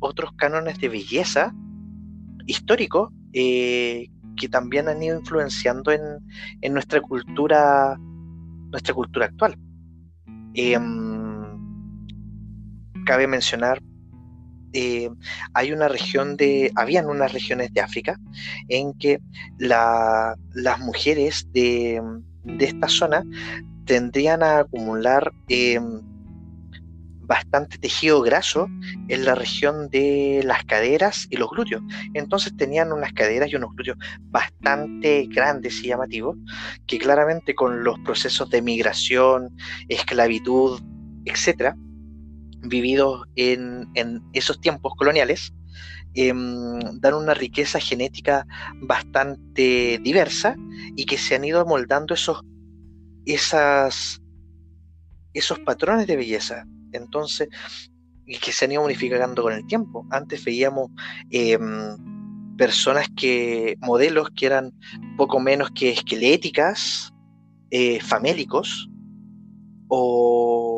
[0.00, 1.54] otros cánones de belleza
[2.46, 6.00] históricos eh, que también han ido influenciando en,
[6.60, 7.96] en nuestra cultura,
[8.70, 9.56] nuestra cultura actual.
[10.54, 11.44] Em,
[13.04, 13.82] cabe mencionar,
[15.54, 18.18] hay una región de, habían unas regiones de África
[18.68, 19.20] en que
[19.58, 20.36] las
[20.80, 22.00] mujeres de,
[22.58, 23.24] esta zona
[23.84, 26.00] tendrían a acumular em,
[27.26, 28.68] bastante tejido graso
[29.08, 31.82] en la región de las caderas y los glúteos.
[32.14, 33.98] Entonces tenían unas caderas y unos glúteos
[34.30, 36.36] bastante grandes y llamativos,
[36.86, 39.56] que claramente con los procesos de migración,
[39.88, 40.80] esclavitud,
[41.24, 41.76] etcétera,
[42.68, 43.88] vividos en,
[44.32, 45.52] esos tiempos coloniales,
[46.14, 48.46] em, dan una riqueza genética
[48.80, 50.56] bastante diversa
[50.96, 52.42] y que se han ido amoldando esos,
[53.24, 54.20] esas,
[55.34, 57.48] esos patrones de belleza entonces,
[58.26, 60.06] y que se han ido modificando con el tiempo.
[60.10, 60.90] Antes veíamos
[61.30, 61.96] em,
[62.56, 64.72] personas que, modelos que eran
[65.16, 67.12] poco menos que esqueléticas,
[67.70, 68.88] eh, famélicos,
[69.88, 70.75] o,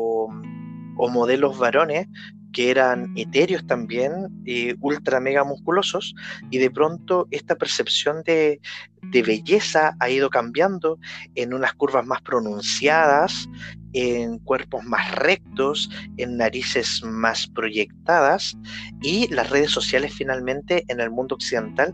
[1.07, 2.07] modelos varones
[2.51, 6.15] que eran etéreos también, eh, ultra mega musculosos,
[6.49, 8.59] y de pronto esta percepción de,
[9.03, 10.97] de, belleza ha ido cambiando
[11.35, 13.47] en unas curvas más pronunciadas,
[13.93, 18.57] en cuerpos más rectos, en narices más proyectadas
[19.01, 21.93] y las redes sociales finalmente en el mundo occidental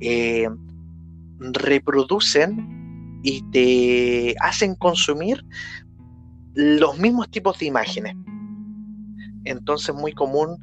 [0.00, 0.48] eh,
[1.38, 5.44] reproducen y te hacen consumir
[6.54, 8.16] los mismos tipos de imágenes.
[9.46, 10.56] Entonces muy común,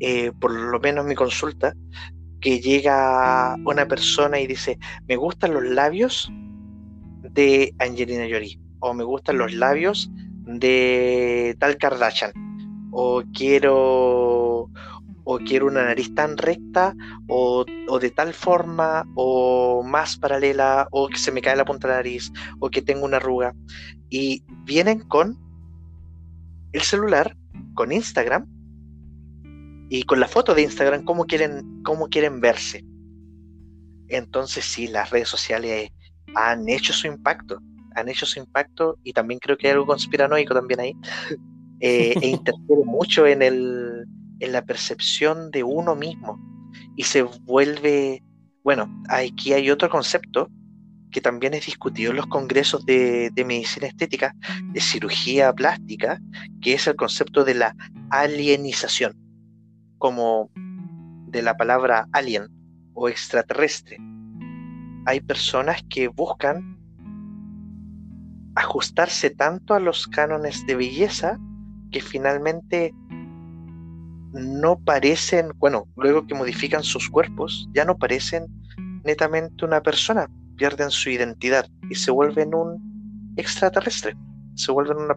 [0.00, 1.74] eh, por lo menos en mi consulta,
[2.40, 6.30] que llega una persona y dice, me gustan los labios
[7.22, 10.10] de Angelina Jolie o me gustan los labios
[10.46, 12.32] de tal Kardashian
[12.92, 14.70] o quiero
[15.28, 16.94] o quiero una nariz tan recta
[17.26, 21.94] o, de tal forma o más paralela o que se me cae la punta de
[21.94, 23.52] la nariz o que tengo una arruga
[24.08, 25.36] y vienen con
[26.72, 27.36] el celular
[27.76, 28.44] con Instagram
[29.88, 32.84] y con la foto de Instagram cómo quieren cómo quieren verse.
[34.08, 35.90] Entonces sí las redes sociales
[36.34, 37.62] han hecho su impacto
[37.96, 40.92] han hecho su impacto y también creo que hay algo conspiranoico también ahí,
[41.80, 44.06] eh, e interfiere mucho en, el,
[44.38, 46.38] en la percepción de uno mismo
[46.94, 48.22] y se vuelve,
[48.62, 50.50] bueno, aquí hay otro concepto
[51.16, 54.34] que también es discutido en los congresos de, medicina estética,
[54.74, 56.20] de cirugía plástica,
[56.60, 57.74] que es el concepto de la
[58.10, 59.16] alienización,
[59.96, 62.48] como de la palabra alien
[62.92, 63.96] o extraterrestre.
[65.06, 66.78] Hay personas que buscan
[68.54, 71.38] ajustarse tanto a los cánones de belleza
[71.92, 72.92] que finalmente
[74.34, 78.48] no parecen, bueno, luego que modifican sus cuerpos, ya no parecen
[79.02, 84.14] netamente una persona, pierden su identidad y se vuelven un extraterrestre,
[84.54, 85.16] se vuelven una,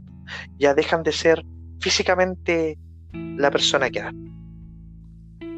[0.58, 1.44] ya dejan de ser
[1.80, 2.78] físicamente
[3.14, 4.30] la persona que eran.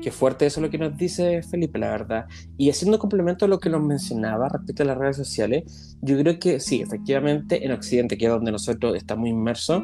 [0.01, 2.25] Qué fuerte eso lo que nos dice Felipe, la verdad.
[2.57, 6.39] Y haciendo complemento a lo que nos mencionaba respecto a las redes sociales, yo creo
[6.39, 9.83] que sí, efectivamente en Occidente, que es donde nosotros estamos inmersos,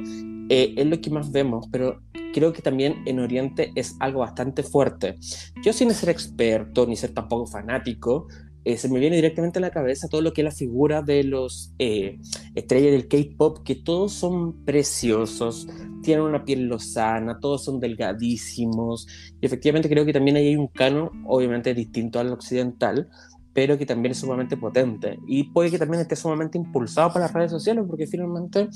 [0.49, 2.01] eh, es lo que más vemos, pero
[2.33, 5.17] creo que también en Oriente es algo bastante fuerte.
[5.63, 8.27] Yo sin ser experto ni ser tampoco fanático,
[8.67, 11.23] eh, se me viene directamente a la cabeza todo lo que es la figura de
[11.23, 12.19] los eh,
[12.53, 15.69] estrellas del K-pop, que todos son preciosos,
[16.03, 19.07] tienen una piel lozana, todos son delgadísimos,
[19.39, 23.07] y efectivamente creo que también ahí hay un canon, obviamente distinto al occidental,
[23.53, 27.31] pero que también es sumamente potente, y puede que también esté sumamente impulsado por las
[27.31, 28.67] redes sociales, porque finalmente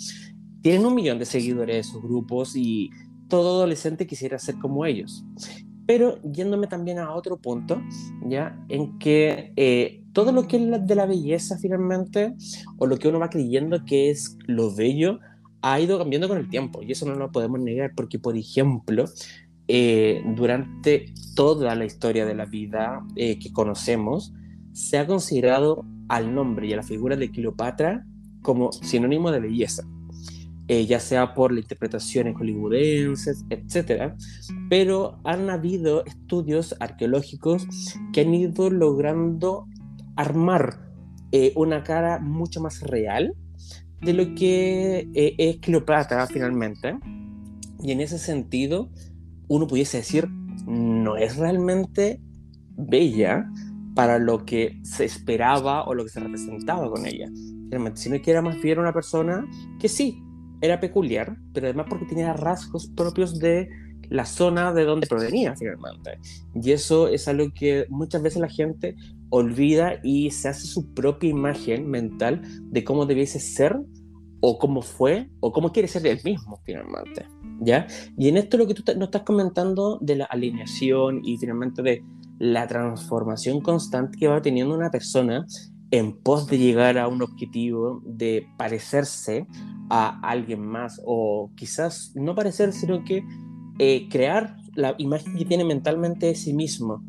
[0.61, 2.91] tienen un millón de seguidores esos grupos y
[3.27, 5.25] todo adolescente quisiera ser como ellos.
[5.91, 7.81] Pero yéndome también a otro punto,
[8.25, 8.57] ¿ya?
[8.69, 12.33] En que eh, todo lo que es de la belleza finalmente,
[12.77, 15.19] o lo que uno va creyendo que es lo bello,
[15.61, 16.81] ha ido cambiando con el tiempo.
[16.81, 19.03] Y eso no lo podemos negar porque, por ejemplo,
[19.67, 24.31] eh, durante toda la historia de la vida eh, que conocemos,
[24.71, 28.05] se ha considerado al nombre y a la figura de Cleopatra
[28.41, 29.83] como sinónimo de belleza.
[30.73, 34.13] Eh, ya sea por las interpretaciones hollywoodenses, etc.
[34.69, 37.67] Pero han habido estudios arqueológicos
[38.13, 39.67] que han ido logrando
[40.15, 40.79] armar
[41.33, 43.35] eh, una cara mucho más real
[43.99, 46.97] de lo que eh, es Cleopatra finalmente.
[47.83, 48.89] Y en ese sentido,
[49.49, 50.29] uno pudiese decir,
[50.67, 52.21] no es realmente
[52.77, 53.45] bella
[53.93, 57.29] para lo que se esperaba o lo que se representaba con ella.
[57.69, 59.45] Realmente, sino que era más bien una persona
[59.77, 60.23] que sí,
[60.61, 63.69] era peculiar, pero además porque tenía rasgos propios de
[64.09, 66.19] la zona de donde provenía finalmente.
[66.53, 68.95] Y eso es algo que muchas veces la gente
[69.29, 73.79] olvida y se hace su propia imagen mental de cómo debiese ser
[74.41, 77.25] o cómo fue o cómo quiere ser él mismo finalmente.
[77.61, 77.87] ¿Ya?
[78.17, 82.03] Y en esto lo que tú nos estás comentando de la alineación y finalmente de
[82.39, 85.45] la transformación constante que va teniendo una persona
[85.91, 89.45] en pos de llegar a un objetivo de parecerse
[89.89, 93.23] a alguien más o quizás no parecer, sino que
[93.77, 97.03] eh, crear la imagen que tiene mentalmente de sí mismo.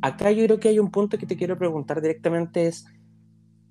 [0.00, 2.86] Acá yo creo que hay un punto que te quiero preguntar directamente es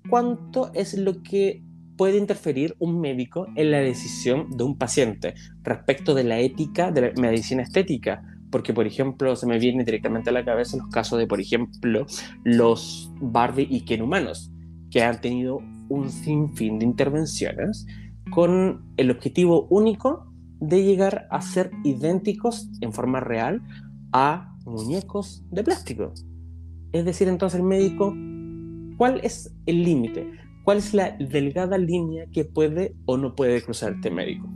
[0.08, 1.62] ¿cuánto es lo que
[1.96, 7.00] puede interferir un médico en la decisión de un paciente respecto de la ética de
[7.00, 8.22] la medicina estética?
[8.50, 12.06] Porque, por ejemplo, se me viene directamente a la cabeza los casos de, por ejemplo,
[12.44, 14.51] los Barbie y Ken humanos,
[14.92, 17.86] que han tenido un sinfín de intervenciones
[18.30, 23.62] con el objetivo único de llegar a ser idénticos en forma real
[24.12, 26.12] a muñecos de plástico.
[26.92, 28.14] Es decir, entonces el médico,
[28.96, 30.30] ¿cuál es el límite?
[30.62, 34.48] ¿Cuál es la delgada línea que puede o no puede cruzar este médico?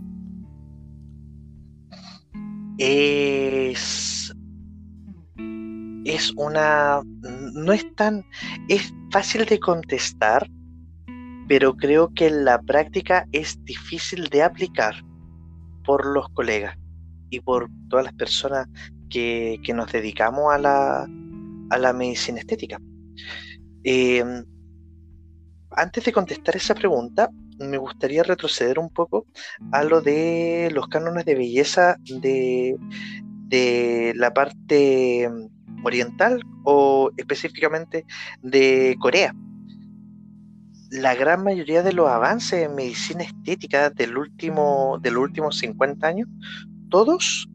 [2.78, 4.15] Es
[6.06, 8.24] es una no es tan
[8.68, 10.48] es fácil de contestar
[11.48, 14.94] pero creo que en la práctica es difícil de aplicar
[15.84, 16.76] por los colegas
[17.30, 18.68] y por todas las personas
[19.08, 21.06] que, nos dedicamos a la,
[21.70, 22.80] a la medicina estética.
[23.84, 24.44] Em,
[25.70, 29.26] antes de contestar esa pregunta, me gustaría retroceder un poco
[29.72, 32.76] a lo de los cánones de belleza de,
[33.48, 35.30] de la parte
[35.86, 38.04] oriental o específicamente
[38.42, 39.34] de Corea
[40.90, 46.06] la gran mayoría de los avances en medicina estética del último, de los últimos 50
[46.06, 46.28] años,
[46.88, 47.48] todos,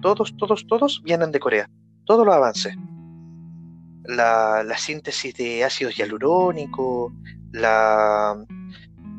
[0.00, 1.68] todos, todos, todos vienen de Corea.
[2.04, 2.76] Todos los avances.
[4.04, 7.12] La, síntesis de ácido hialurónico,
[7.52, 8.36] la,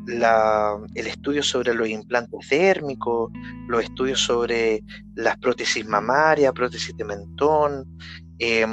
[0.05, 3.31] la, el estudio sobre los implantes térmicos,
[3.67, 4.81] los estudios sobre
[5.15, 7.97] las prótesis mamarias, prótesis de mentón,
[8.39, 8.65] eh,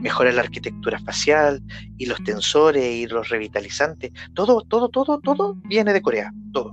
[0.00, 1.62] mejora la arquitectura facial
[1.96, 4.12] y los tensores y los revitalizantes.
[4.34, 6.72] Todo, todo, todo, todo viene de Corea, todo.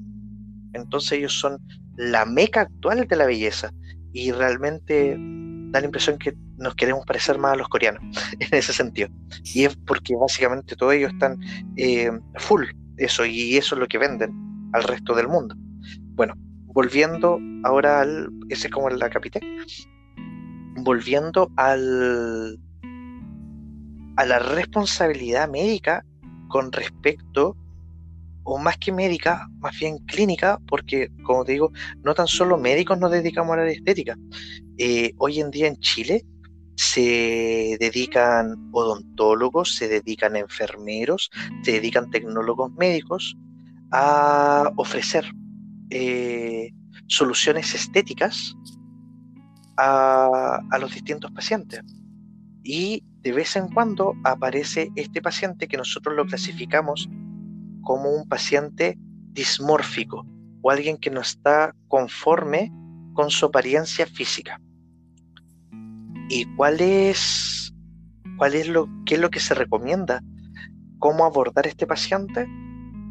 [0.73, 1.57] Entonces ellos son
[1.97, 3.71] la meca actual de la belleza
[4.13, 5.15] y realmente
[5.71, 8.01] da la impresión que nos queremos parecer más a los coreanos
[8.39, 9.09] en ese sentido.
[9.43, 11.37] Y es porque básicamente todos ellos están
[11.77, 12.65] eh, full
[12.97, 14.31] eso y eso es lo que venden
[14.73, 15.55] al resto del mundo.
[16.15, 16.33] Bueno,
[16.65, 19.41] volviendo ahora al, ese es como la capital,
[20.85, 22.55] volviendo a la
[24.39, 26.05] responsabilidad médica
[26.47, 27.57] con respecto
[28.43, 31.71] o más que médica, más bien clínica, porque como te digo,
[32.03, 34.15] no tan solo médicos nos dedicamos a la estética.
[34.77, 36.23] Eh, hoy en día en Chile
[36.75, 41.31] se dedican odontólogos, se dedican enfermeros,
[41.63, 43.35] se dedican tecnólogos médicos
[43.91, 45.25] a ofrecer
[45.89, 46.71] eh,
[47.07, 48.55] soluciones estéticas
[49.77, 51.81] a, los distintos pacientes.
[52.63, 57.09] Y de vez en cuando aparece este paciente que nosotros lo clasificamos
[57.81, 58.97] como un paciente
[59.31, 60.25] dismórfico
[60.61, 62.71] o alguien que no está conforme
[63.13, 64.59] con su apariencia física.
[66.29, 67.73] ¿Y cuál es,
[68.37, 70.23] cuál es lo, qué es lo que se recomienda?
[70.97, 72.47] ¿Cómo abordar este paciente?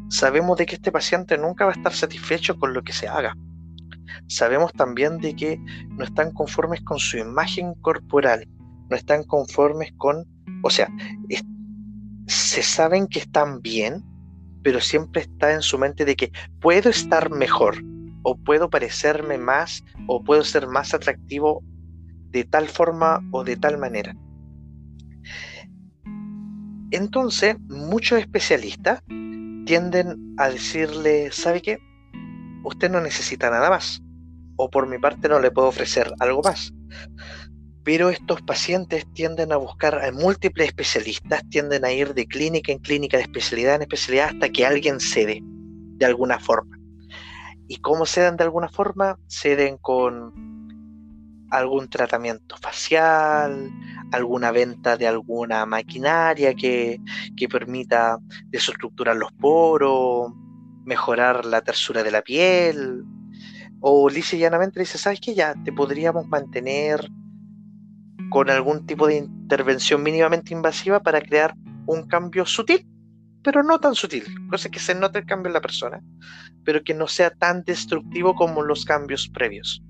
[0.09, 3.35] Sabemos de que este paciente nunca va a estar satisfecho con lo que se haga.
[4.27, 5.57] Sabemos también de que
[5.89, 8.47] no están conformes con su imagen corporal,
[8.89, 10.25] no están conformes con,
[10.63, 10.89] o sea,
[12.27, 14.03] se saben que están bien,
[14.63, 17.83] pero siempre está en su mente de que puedo estar mejor,
[18.23, 21.63] o puedo parecerme más, o puedo ser más atractivo
[22.31, 24.15] de tal forma o de tal manera.
[26.91, 29.03] Entonces, muchos especialistas
[29.65, 31.77] tienden a decirle, ¿sabe qué?
[32.65, 34.01] Usted no necesita nada más,
[34.57, 36.73] o por mi parte no le puedo ofrecer algo más
[37.85, 42.79] pero estos pacientes tienden a buscar a múltiples especialistas, tienden a ir de clínica en
[42.79, 46.79] clínica, de especialidad en especialidad, hasta que alguien cede de alguna forma.
[47.67, 49.19] ¿Y cómo ceden de alguna forma?
[49.27, 50.33] Ceden con
[51.51, 53.71] algún tratamiento facial,
[54.11, 56.99] alguna venta de alguna maquinaria que,
[57.37, 60.33] que permita desestructurar los poros,
[60.85, 63.03] mejorar la tersura de la piel,
[63.81, 65.35] o lisa llanamente dice, ¿sabes qué?
[65.35, 67.09] Ya te podríamos mantener
[68.29, 71.55] con algún tipo de intervención mínimamente invasiva para crear
[71.85, 72.87] un cambio sutil,
[73.43, 76.01] pero no tan sutil, cosa que se note el cambio en la persona,
[76.63, 79.83] pero que no sea tan destructivo como los cambios previos.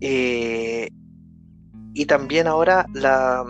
[0.00, 0.88] Eh,
[1.94, 3.44] y también ahora la,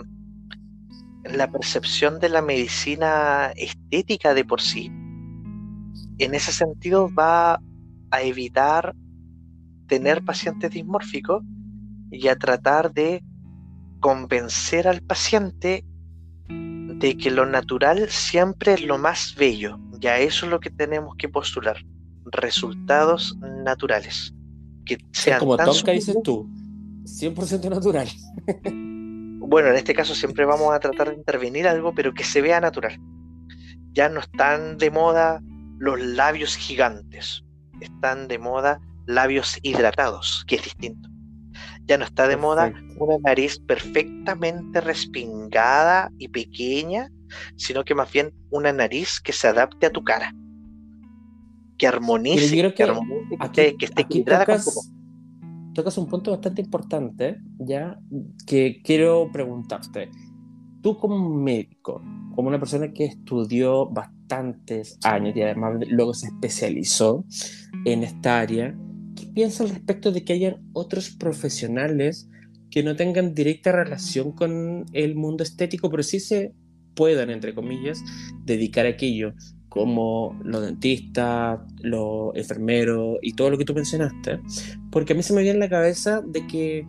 [1.23, 4.91] la percepción de la medicina estética de por sí,
[6.23, 7.59] en ese sentido va
[8.11, 8.95] a evitar
[9.87, 11.43] tener pacientes dismórficos
[12.11, 13.23] y a tratar de
[13.99, 15.85] convencer al paciente
[16.47, 19.79] de que lo natural siempre es lo más bello.
[19.99, 21.77] Ya eso es lo que tenemos que postular.
[22.25, 24.33] Resultados naturales.
[24.85, 26.49] Que sean como Tonka dices tú,
[27.03, 28.07] 100% natural.
[29.47, 32.59] bueno, en este caso siempre vamos a tratar de intervenir algo, pero que se vea
[32.59, 32.99] natural.
[33.93, 35.41] Ya no están de moda
[35.83, 37.43] los labios gigantes,
[37.81, 41.09] están de moda labios hidratados, que es distinto.
[41.85, 47.09] Ya no está de moda una nariz perfectamente respingada y pequeña,
[47.57, 50.33] sino que más bien una nariz que se adapte a tu cara.
[51.77, 54.91] Que armonice, que, que, esté equilibrada tocas,
[55.73, 57.99] tocas un punto bastante importante, ya,
[58.47, 60.09] que quiero preguntarte.
[60.83, 62.03] Tú como médico,
[62.35, 67.25] como una persona que estudió bastantes años y además luego se especializó
[67.85, 68.77] en esta área,
[69.33, 72.29] piensa al respecto de que hayan otros profesionales
[72.69, 76.53] que no tengan directa relación con el mundo estético, pero sí se
[76.95, 78.03] puedan, entre comillas,
[78.43, 79.33] dedicar a aquello,
[79.69, 84.39] como los dentistas, los enfermeros y todo lo que tú mencionaste?
[84.91, 86.85] Porque a mí se me viene en la cabeza de que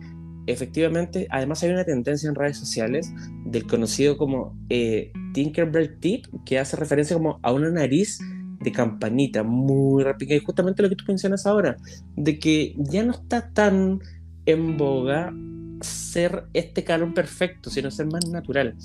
[0.47, 3.11] efectivamente, además hay una tendencia en redes sociales
[3.45, 8.19] del conocido como eh, Tinkerbell Tip, que hace referencia como a una nariz
[8.59, 11.77] de campanita muy rápida y justamente lo que tú mencionas ahora,
[12.15, 13.99] de que ya no está tan
[14.45, 15.33] en boga
[15.81, 18.75] ser este calor perfecto, sino ser más natural.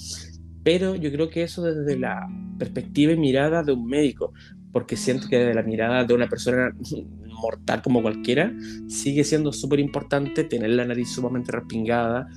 [0.63, 4.33] Pero yo creo que eso desde la perspectiva y mirada de un médico,
[4.73, 6.73] porque siento que desde la mirada de una persona
[7.43, 8.53] mortal como cualquiera,
[8.89, 12.29] sigue siendo súper importante tener la nariz sumamente respingada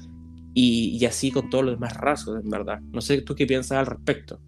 [0.53, 2.79] y, y, así con todos los demás rasgos, en verdad.
[2.91, 4.39] No sé tú qué piensas al respecto.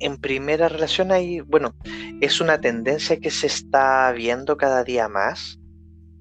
[0.00, 1.74] en primera relación hay, bueno,
[2.20, 5.58] es una tendencia que se está viendo cada día más,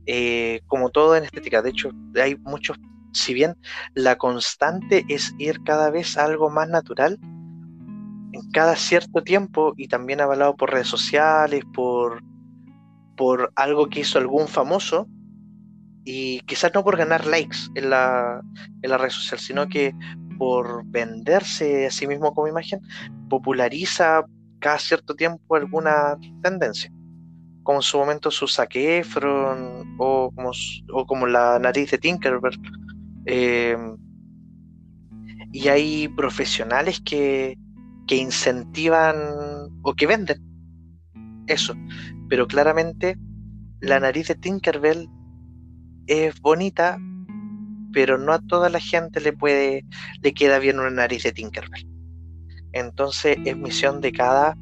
[0.06, 1.62] eh, como todo en estética.
[1.62, 2.78] De hecho, hay muchos,
[3.18, 3.56] si bien
[3.94, 7.20] la constante es ir cada vez a algo más natural,
[8.34, 12.24] en cada cierto tiempo y también avalado por redes sociales, por,
[13.16, 15.08] por algo que hizo algún famoso
[16.04, 18.42] y quizás no por ganar likes en la,
[18.82, 19.94] en la red social, sino que
[20.38, 22.80] por venderse a sí mismo como imagen,
[23.30, 24.24] populariza
[24.60, 26.92] cada cierto tiempo alguna tendencia.
[27.64, 30.52] Como en su momento su Zac Efron o como,
[30.94, 32.58] o como la nariz de Tinkerbell.
[33.28, 33.98] Em,
[35.52, 37.58] y hay profesionales que,
[38.08, 39.16] que incentivan
[39.84, 40.42] o que venden
[41.48, 41.76] eso.
[42.30, 43.18] Pero claramente
[43.82, 45.10] la nariz de Tinkerbell
[46.08, 46.98] es bonita,
[47.92, 49.86] pero no a toda la gente le puede,
[50.22, 51.88] le queda bien una nariz de Tinkerbell.
[52.72, 54.56] Entonces es misión de cada,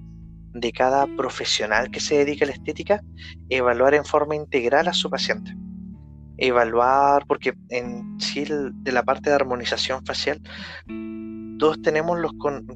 [0.53, 3.01] de cada profesional que se dedica a la estética
[3.49, 5.55] evaluar en forma integral a su paciente.
[6.37, 10.41] Evaluar, porque en sí de la parte de armonización facial,
[11.57, 12.33] todos tenemos los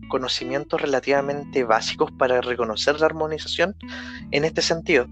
[0.10, 3.76] conocimientos relativamente básicos para reconocer la armonización
[4.32, 5.08] en este sentido.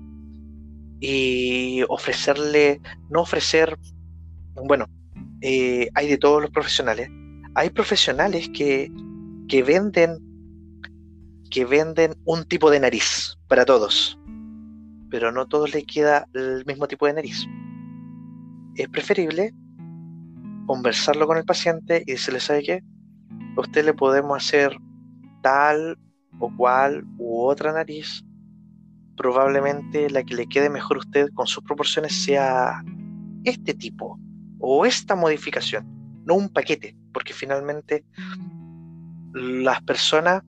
[1.00, 3.78] Y ofrecerle, no ofrecer,
[4.56, 4.88] bueno,
[5.41, 7.10] eh, hay de todos los profesionales.
[7.56, 8.89] Hay profesionales que,
[9.48, 10.20] que venden
[11.50, 14.20] que venden un tipo de nariz para todos,
[15.10, 17.48] pero no todos les queda el mismo tipo de nariz.
[18.78, 19.54] Es preferible
[20.68, 22.84] conversarlo con el paciente y decirle, ¿sabe qué?
[23.58, 24.78] A usted le podemos hacer
[25.42, 25.98] tal
[26.40, 28.24] o cual u otra nariz.
[29.16, 32.84] Probablemente la que le quede mejor a usted con sus proporciones sea
[33.46, 34.20] este tipo
[34.60, 35.88] o esta modificación,
[36.26, 38.06] no un paquete, porque finalmente
[39.34, 40.44] las personas,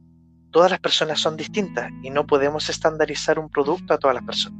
[0.51, 4.59] todas las personas son distintas y no podemos estandarizar un producto a todas las personas.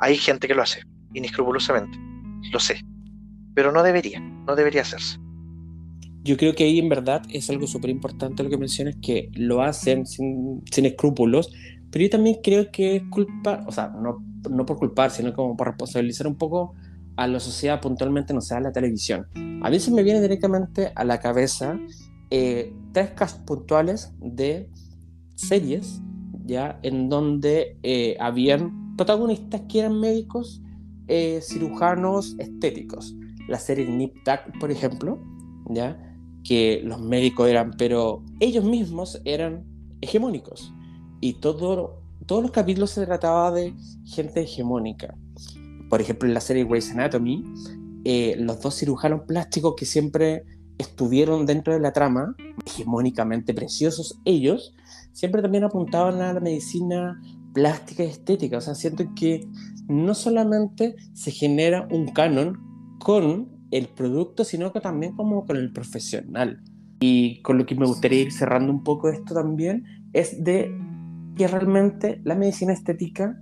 [0.00, 0.82] Hay gente que lo hace,
[1.14, 2.09] inescrupulosamente,
[2.52, 2.84] lo sé,
[3.54, 5.18] pero no debería, no debería hacerse.
[6.22, 9.62] Yo creo que ahí en verdad es algo súper importante lo que mencionas, que lo
[9.62, 11.50] hacen sin, sin, escrúpulos,
[11.90, 15.56] pero yo también creo que es culpa, o sea, no, no por culpar, sino como
[15.56, 16.74] por responsabilizar un poco
[17.16, 19.26] a la sociedad puntualmente, no sea la televisión.
[19.62, 21.78] A se me viene directamente a la cabeza
[22.30, 24.70] eh, tres casos puntuales de
[25.34, 26.00] series,
[26.46, 30.62] ya, en donde eh, habían protagonistas que eran médicos,
[31.10, 33.14] eh, cirujanos, estéticos.
[33.48, 35.22] La serie Nip Tuck, por ejemplo,
[35.68, 35.98] ya,
[36.44, 39.64] que los médicos eran, pero ellos mismos eran
[40.00, 40.72] hegemónicos.
[41.20, 43.74] Y todo, todos los capítulos se trataba de
[44.06, 45.14] gente hegemónica
[45.90, 47.44] por ejemplo, en la serie Grey's Anatomy,
[48.04, 50.44] eh, los dos cirujanos plásticos que siempre
[50.78, 52.34] estuvieron dentro de la trama,
[52.64, 54.74] hegemónicamente preciosos ellos,
[55.12, 57.20] siempre también apuntaban a la medicina
[57.52, 58.58] plástica y estética.
[58.58, 59.46] O sea, siento que
[59.90, 62.58] no solamente se genera un canon
[62.98, 66.62] con el producto, sino que también como con el profesional.
[67.00, 70.70] Y con lo que me gustaría ir cerrando un poco esto también es de
[71.36, 73.40] que realmente la medicina estética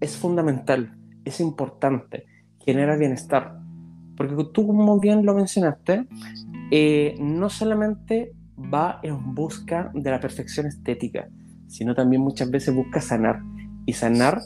[0.00, 2.26] es fundamental es importante,
[2.64, 3.58] genera bienestar.
[4.16, 6.06] Porque tú, como bien lo mencionaste,
[6.70, 8.32] eh, no solamente
[8.72, 11.28] va en busca de la perfección estética,
[11.66, 13.40] sino también muchas veces busca sanar
[13.86, 14.42] y sanar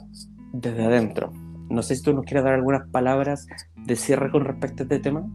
[0.61, 1.33] desde adentro.
[1.69, 3.47] No sé si tú nos quieres dar algunas palabras
[3.77, 5.27] de cierre con respecto a este tema.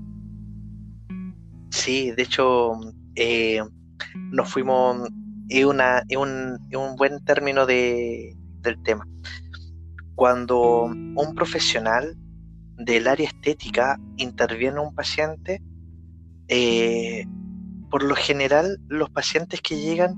[1.70, 2.72] Sí, de hecho,
[3.16, 3.62] eh,
[4.32, 5.10] nos fuimos
[5.50, 9.08] en, una, un, buen término de, del tema
[10.16, 12.16] cuando un profesional
[12.78, 15.64] del área estética interviene en un paciente,
[16.48, 17.26] eh,
[17.90, 20.16] por lo general los pacientes que llegan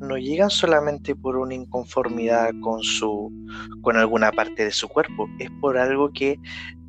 [0.00, 3.32] no llegan solamente por una inconformidad con su
[3.82, 6.38] con alguna parte de su cuerpo, es por algo que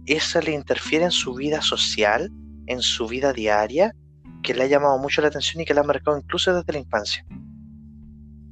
[0.05, 2.31] eso le interfiere en su vida social,
[2.67, 3.95] en su vida diaria,
[4.43, 6.79] que le ha llamado mucho la atención y que le ha marcado incluso desde la
[6.79, 7.25] infancia.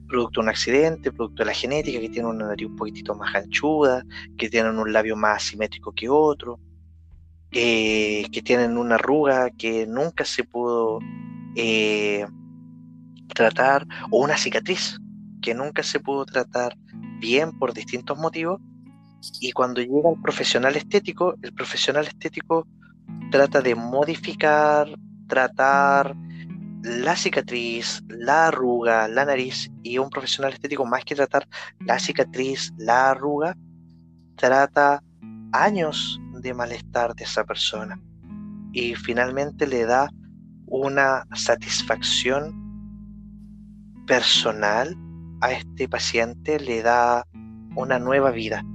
[0.07, 3.33] Producto de un accidente, producto de la genética, que tienen una nariz un poquitito más
[3.35, 4.03] anchuda,
[4.37, 6.59] que tienen un labio más asimétrico que otro,
[7.51, 10.99] que tienen una arruga que nunca se pudo
[11.55, 12.25] eh,
[13.33, 14.99] tratar, o una cicatriz
[15.41, 16.75] que nunca se pudo tratar
[17.19, 18.59] bien por distintos motivos.
[19.41, 22.67] Y cuando llega el profesional estético, el profesional estético
[23.31, 24.87] trata de modificar,
[25.27, 26.15] tratar,
[26.83, 31.47] la cicatriz, la arruga, la nariz y un profesional estético más que tratar
[31.79, 33.55] la cicatriz, la arruga,
[34.35, 35.03] trata
[35.51, 37.99] años de malestar de esa persona
[38.71, 40.09] y finalmente le da
[40.67, 42.66] una satisfacción
[44.07, 44.95] personal
[45.41, 47.27] a este paciente, le da
[47.75, 48.65] una nueva vida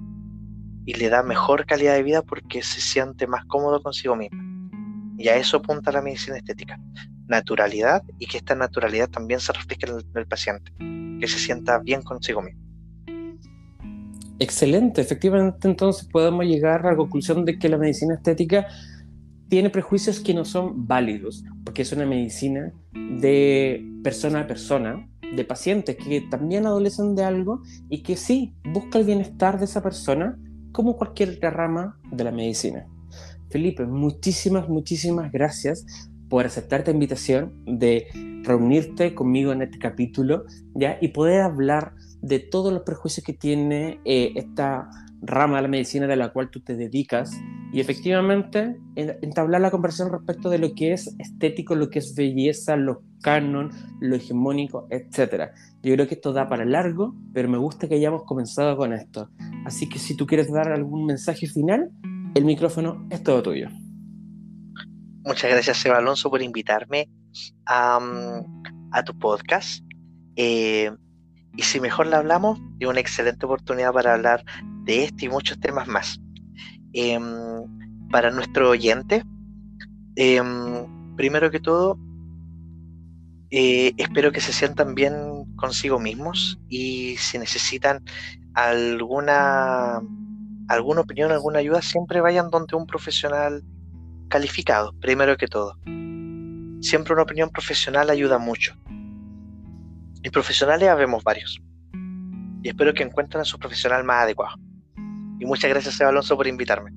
[0.84, 4.40] y le da mejor calidad de vida porque se siente más cómodo consigo mismo.
[5.18, 6.78] Y a eso apunta la medicina estética
[7.32, 10.72] naturalidad y que esta naturalidad también se refleje en el, paciente,
[11.20, 12.60] que se sienta bien consigo mismo.
[14.38, 18.66] Excelente, efectivamente entonces podemos llegar a la conclusión de que la medicina estética
[19.48, 25.44] tiene prejuicios que no son válidos, porque es una medicina de persona a persona, de
[25.44, 30.38] pacientes que también adolecen de algo y que sí busca el bienestar de esa persona
[30.72, 32.86] como cualquier otra rama de la medicina.
[33.50, 35.84] Felipe, muchísimas, muchísimas gracias
[36.28, 38.06] por aceptar esta invitación de
[38.42, 40.96] reunirte conmigo en este capítulo ¿ya?
[41.00, 44.88] y poder hablar de todos los prejuicios que tiene eh, esta
[45.20, 47.32] rama de la medicina de la cual tú te dedicas
[47.72, 52.76] y efectivamente entablar la conversación respecto de lo que es estético, lo que es belleza,
[52.76, 55.52] los canon, lo hegemónico, etc.
[55.82, 59.30] Yo creo que esto da para largo, pero me gusta que hayamos comenzado con esto.
[59.64, 61.90] Así que si tú quieres dar algún mensaje final,
[62.34, 63.68] el micrófono es todo tuyo.
[65.24, 67.08] Muchas gracias, Seba Alonso, por invitarme
[67.64, 67.98] a,
[68.90, 69.82] a tu podcast.
[70.36, 70.90] Eh,
[71.56, 74.44] y si mejor le hablamos, es una excelente oportunidad para hablar
[74.84, 76.21] de este y muchos temas más.
[76.92, 79.24] Em, para nuestro oyente,
[80.16, 81.98] em, primero que todo,
[83.50, 85.14] eh, espero que se sientan bien
[85.56, 88.02] consigo mismos y si necesitan
[88.54, 90.00] alguna,
[90.68, 93.62] alguna opinión, alguna ayuda, siempre vayan donde un profesional
[94.28, 95.76] calificado, primero que todo.
[96.80, 98.74] Siempre una opinión profesional ayuda mucho.
[100.22, 101.60] Y profesionales habemos varios.
[102.62, 104.56] Y espero que encuentren a su profesional más adecuado.
[105.42, 106.92] Y muchas gracias, Seba Alonso, por invitarme.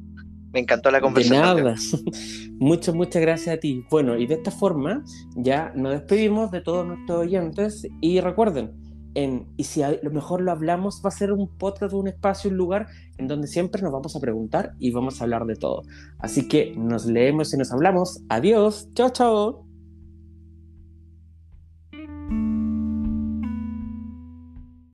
[0.53, 1.55] Me encantó la conversación.
[1.55, 1.75] De nada.
[2.59, 3.83] muchas, muchas gracias a ti.
[3.89, 5.03] Bueno, y de esta forma
[5.35, 8.71] ya nos despedimos de todos nuestros oyentes y recuerden,
[9.15, 12.51] en, y si a lo mejor lo hablamos, va a ser un podcast, un espacio,
[12.51, 12.85] un lugar
[13.17, 15.81] en donde siempre nos vamos a preguntar y vamos a hablar de todo.
[16.19, 18.21] Así que nos leemos y nos hablamos.
[18.29, 18.89] Adiós.
[18.93, 19.64] Chao, chao.